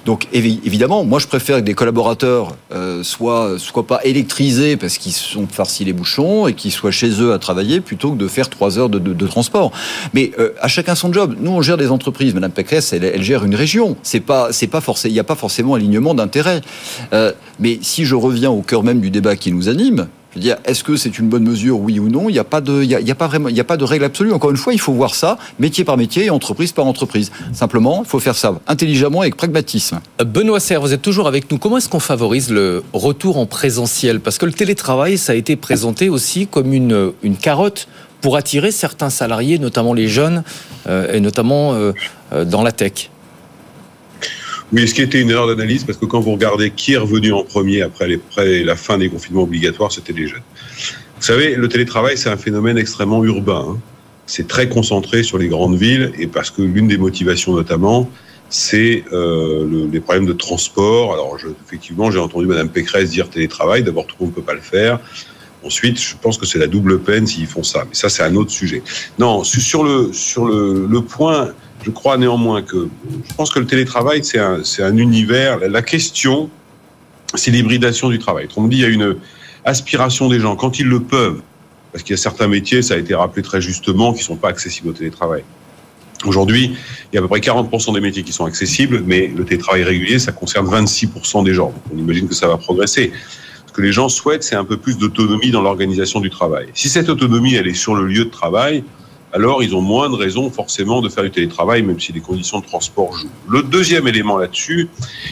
[0.08, 5.45] Donc évidemment, moi je préfère que des collaborateurs euh, soient, pas électrisés parce qu'ils sont
[5.47, 8.80] farcis les bouchons et qu'ils soient chez eux à travailler plutôt que de faire trois
[8.80, 9.74] heures de, transport.
[10.14, 11.36] Mais euh, à chacun son job.
[11.41, 12.34] Nous on gère des entreprises.
[12.34, 13.97] Madame Pécresse, elle, gère une région.
[14.01, 16.62] C'est pas c'est pas forcément il n'y a pas forcément alignement d'intérêt.
[17.12, 20.08] Euh, mais si je reviens au cœur même du débat qui nous anime,
[20.66, 23.12] est-ce que c'est une bonne mesure, oui ou non Il n'y a pas de, y
[23.12, 24.32] a, pas de règle absolue.
[24.32, 27.32] Encore une fois, il faut voir ça métier par métier et entreprise par entreprise.
[27.54, 30.00] Simplement, il faut faire ça intelligemment et avec pragmatisme.
[30.24, 31.58] Benoît Serre, vous êtes toujours avec nous.
[31.58, 34.20] Comment est-ce qu'on favorise le retour en présentiel?
[34.20, 37.88] Parce que le télétravail, ça a été présenté aussi comme une, une carotte
[38.22, 40.44] pour attirer certains salariés, notamment les jeunes,
[40.88, 41.94] euh, et notamment euh,
[42.34, 43.10] euh, dans la tech.
[44.74, 47.32] Oui, ce qui était une erreur d'analyse, parce que quand vous regardez qui est revenu
[47.32, 50.41] en premier après, les, la fin des confinements obligatoires, c'était les jeunes.
[51.18, 53.65] Vous savez, le télétravail, c'est un phénomène extrêmement urbain.
[53.70, 53.78] Hein.
[54.26, 58.09] c'est très concentré sur les grandes villes et parce que l'une des motivations notamment,
[58.49, 61.13] c'est euh, les problèmes de transport.
[61.13, 63.84] Alors effectivement, j'ai entendu Madame Pécresse dire télétravail.
[63.84, 64.99] D'abord, tout le monde ne peut pas le faire.
[65.63, 67.86] Ensuite, je pense que c'est la double peine s'ils font ça.
[67.86, 68.84] Mais ça, c'est un autre sujet.
[69.18, 71.51] Non, sur le sur le, le point,
[71.88, 72.90] je crois néanmoins que
[73.30, 75.58] je pense que le télétravail, c'est un univers.
[75.70, 76.50] La question,
[77.34, 78.50] c'est l'hybridation du travail.
[78.58, 79.16] On me dit, il y a une
[79.64, 81.42] aspiration des gens quand ils le peuvent
[81.94, 84.36] parce qu'il y a certains métiers, ça a été rappelé très justement, qui ne sont
[84.36, 85.44] pas accessibles au télétravail.
[86.26, 86.76] Aujourd'hui,
[87.12, 89.84] il y a à peu près 40% des métiers qui sont accessibles, mais le télétravail
[89.84, 91.74] régulier, ça concerne 26% des gens.
[91.94, 93.14] on imagine que ça va progresser.
[93.66, 96.68] Ce que les gens souhaitent, c'est un peu plus d'autonomie dans l'organisation du travail.
[96.74, 98.84] Si cette autonomie, elle est sur le lieu de travail,
[99.34, 102.59] alors ils ont moins de raisons forcément de faire du télétravail, même si les conditions
[102.59, 103.30] de transport jouent.
[103.49, 104.89] Le deuxième élément là-dessus,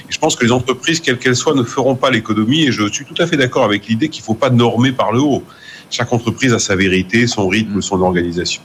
[0.10, 3.06] je pense que les entreprises, quelles qu'elles soient, ne feront pas l'économie, et je suis
[3.06, 5.44] tout à fait d'accord avec l'idée qu'il ne faut pas normer par le haut.
[5.90, 8.62] Chaque entreprise a sa vérité, son rythme, son organisation.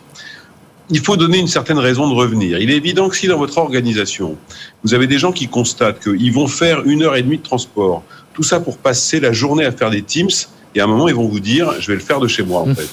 [0.92, 2.58] Il faut donner une certaine raison de revenir.
[2.58, 4.36] Il est évident que si dans votre organisation,
[4.82, 8.02] vous avez des gens qui constatent qu'ils vont faire une heure et demie de transport,
[8.34, 10.30] tout ça pour passer la journée à faire des Teams,
[10.74, 12.62] et à un moment, ils vont vous dire, je vais le faire de chez moi,
[12.62, 12.88] en fait.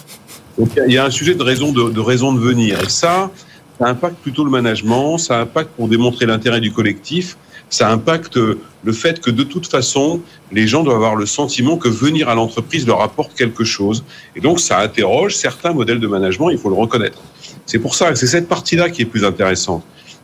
[0.57, 2.81] Donc, il y a un sujet de raison de, raison de venir.
[2.81, 3.31] Et ça,
[3.79, 7.37] ça impacte plutôt le management, ça impacte pour démontrer l'intérêt du collectif,
[7.69, 11.89] ça impacte le fait que de toute façon, les gens doivent avoir le sentiment que
[11.89, 14.03] venir à l'entreprise leur apporte quelque chose.
[14.35, 17.19] Et donc, ça interroge certains modèles de management, il faut le reconnaître.
[17.65, 19.83] C'est pour ça que c'est cette partie-là qui est plus intéressante.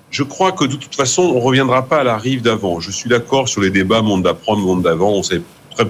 [0.10, 2.80] Je crois que de toute façon, on ne reviendra pas à la rive d'avant.
[2.80, 5.12] Je suis d'accord sur les débats monde d'apprendre, monde d'avant.
[5.12, 5.42] On sait
[5.76, 5.86] très,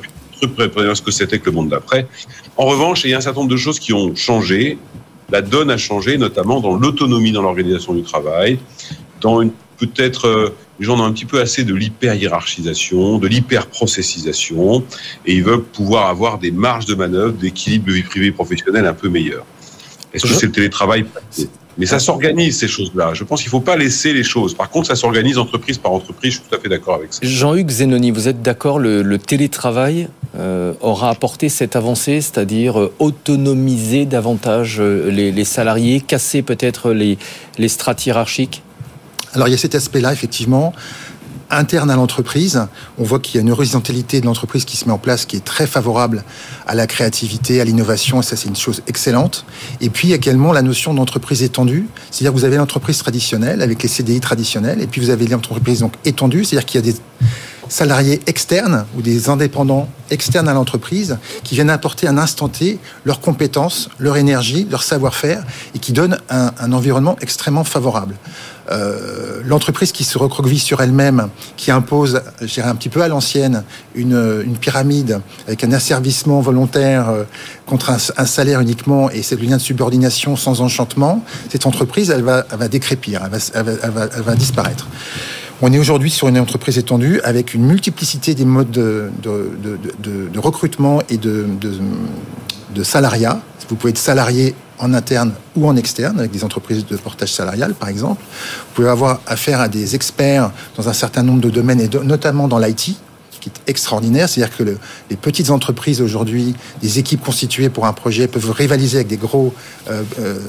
[0.48, 2.08] très bien ce que c'était que le monde d'après.
[2.58, 4.78] En revanche, il y a un certain nombre de choses qui ont changé.
[5.32, 8.60] La donne a changé, notamment dans l'autonomie dans l'organisation du travail,
[9.22, 14.84] dans une peut-être euh, les gens ont un petit peu assez de l'hyper-hiérarchisation, de l'hyper-processisation,
[15.26, 18.86] et ils veulent pouvoir avoir des marges de manœuvre, d'équilibre de vie privée et professionnelle
[18.86, 19.46] un peu meilleurs.
[20.14, 21.06] Est-ce que c'est le télétravail?
[21.78, 23.14] Mais ça s'organise, ces choses-là.
[23.14, 24.54] Je pense qu'il ne faut pas laisser les choses.
[24.54, 26.34] Par contre, ça s'organise entreprise par entreprise.
[26.34, 27.20] Je suis tout à fait d'accord avec ça.
[27.24, 30.08] Jean-Hugues Zenoni, vous êtes d'accord, le, télétravail
[30.38, 37.18] euh, aura apporté cette avancée, c'est-à-dire euh, autonomiser davantage les, les salariés, casser peut-être les,
[37.58, 38.62] les strates hiérarchiques?
[39.34, 40.74] Alors il y a cet aspect-là, effectivement
[41.50, 42.68] interne à l'entreprise.
[42.98, 45.36] On voit qu'il y a une horizontalité de l'entreprise qui se met en place, qui
[45.36, 46.24] est très favorable
[46.68, 49.46] à la créativité, à l'innovation, et ça c'est une chose excellente.
[49.82, 53.90] Et puis également la notion d'entreprise étendue, c'est-à-dire que vous avez l'entreprise traditionnelle avec les
[53.90, 57.00] CDI traditionnels, et puis vous avez l'entreprise donc étendue, c'est-à-dire qu'il y a des
[57.70, 63.20] salariés externes ou des indépendants externes à l'entreprise qui viennent apporter un instant T leurs
[63.20, 65.44] compétences, leur énergie, leur savoir-faire
[65.76, 68.16] et qui donnent un, environnement extrêmement favorable.
[68.72, 73.10] Euh, l'entreprise qui se recroqueville sur elle-même, qui impose, je dirais un petit peu à
[73.10, 77.24] l'ancienne, une, une, pyramide avec un asservissement volontaire euh,
[77.66, 82.46] contre un, salaire uniquement et cette lien de subordination sans enchantement, cette entreprise, elle va,
[82.50, 84.88] va décrépir, elle va, elle va, elle va disparaître.
[85.62, 89.12] On est aujourd'hui sur une entreprise étendue avec une multiplicité des modes de,
[90.38, 91.48] recrutement et de,
[92.84, 93.40] salariat.
[93.70, 97.74] Vous pouvez être salarié en interne ou en externe, avec des entreprises de portage salarial,
[97.74, 98.22] par exemple.
[98.22, 102.48] Vous pouvez avoir affaire à des experts dans un certain nombre de domaines, et notamment
[102.48, 102.98] dans l'IT,
[103.44, 104.30] qui est extraordinaire.
[104.30, 104.78] C'est-à-dire que le,
[105.10, 109.54] les petites entreprises aujourd'hui, des équipes constituées pour un projet, peuvent rivaliser avec des gros
[109.90, 110.40] euh, euh,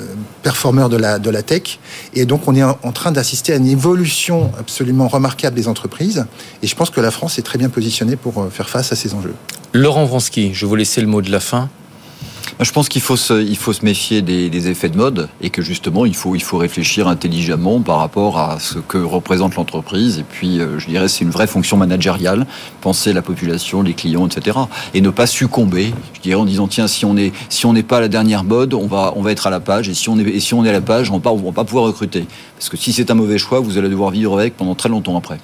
[0.42, 1.78] performeurs de la, de la tech.
[2.14, 6.26] Et donc, on est en, train d'assister à une évolution absolument remarquable des entreprises.
[6.62, 8.96] Et je pense que la France est très bien positionnée pour euh, faire face à
[8.96, 9.34] ces enjeux.
[9.72, 11.68] Laurent Vronsky, je vous laisser le mot de la fin.
[12.60, 15.60] Je pense qu'il faut se, il faut se méfier des, effets de mode et que
[15.60, 20.18] justement il faut, il faut réfléchir intelligemment par rapport à ce que représente l'entreprise.
[20.20, 22.46] Et puis, euh, je dirais, c'est une vraie fonction managériale,
[22.80, 24.58] penser la population, les clients, etc.
[24.94, 27.16] Et ne pas succomber, je dirais, en disant tiens, si on
[27.48, 29.60] si on n'est pas à la dernière mode, on va, on va être à la
[29.60, 29.88] page.
[29.88, 31.64] Et si on est, et si on est à la page, on ne va pas
[31.64, 32.26] pouvoir recruter.
[32.56, 35.16] Parce que si c'est un mauvais choix, vous allez devoir vivre avec pendant très longtemps
[35.16, 35.38] après.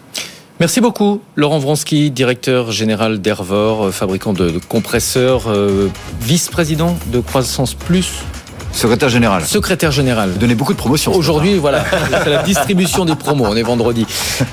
[0.61, 5.89] Merci beaucoup, Laurent Vronsky, directeur général d'Ervor, euh, fabricant de compresseurs, euh,
[6.21, 8.25] vice-président de Croissance Plus
[8.73, 9.45] Secrétaire général.
[9.45, 10.35] Secrétaire général.
[10.39, 11.13] Donnez beaucoup de promotions.
[11.13, 11.85] Aujourd'hui, voilà,
[12.25, 13.47] c'est la distribution des promos.
[13.49, 14.07] On est vendredi.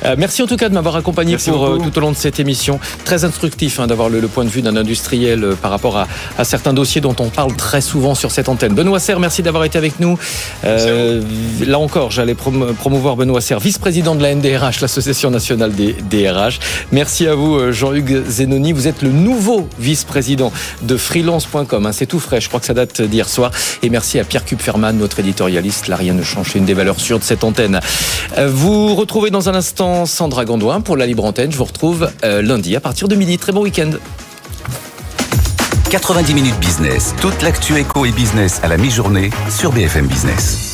[0.05, 2.39] Euh, merci en tout cas de m'avoir accompagné pour euh, tout au long de cette
[2.39, 2.79] émission.
[3.05, 6.07] Très instructif hein, d'avoir le, point de vue d'un industriel euh, par rapport à,
[6.37, 8.73] à, certains dossiers dont on parle très souvent sur cette antenne.
[8.73, 10.17] Benoît Serre, merci d'avoir été avec nous.
[10.63, 16.59] là encore, j'allais promouvoir Benoît Serre, vice-président de la NDRH, l'Association nationale des DRH.
[16.91, 18.73] Merci à vous, Jean-Hugues Zenoni.
[18.73, 20.51] Vous êtes le nouveau vice-président
[20.81, 21.85] de freelance.com.
[21.85, 22.41] Hein, c'est tout frais.
[22.41, 23.51] Je crois que ça date d'hier soir.
[23.83, 25.89] Et merci Merci à Pierre Kupferman, notre éditorialiste.
[25.89, 26.55] Là, rien ne change.
[26.55, 27.81] une des valeurs sûres de cette antenne.
[28.37, 31.51] Euh, vous retrouvez dans un instant Sandra Gondouin pour la libre antenne.
[31.51, 33.37] Je vous retrouve euh, lundi à partir de midi.
[33.37, 33.89] Très bon week-end.
[35.89, 37.15] 90 minutes business.
[37.19, 40.57] Toute l'actu éco et business à la mi-journée sur BFM Business.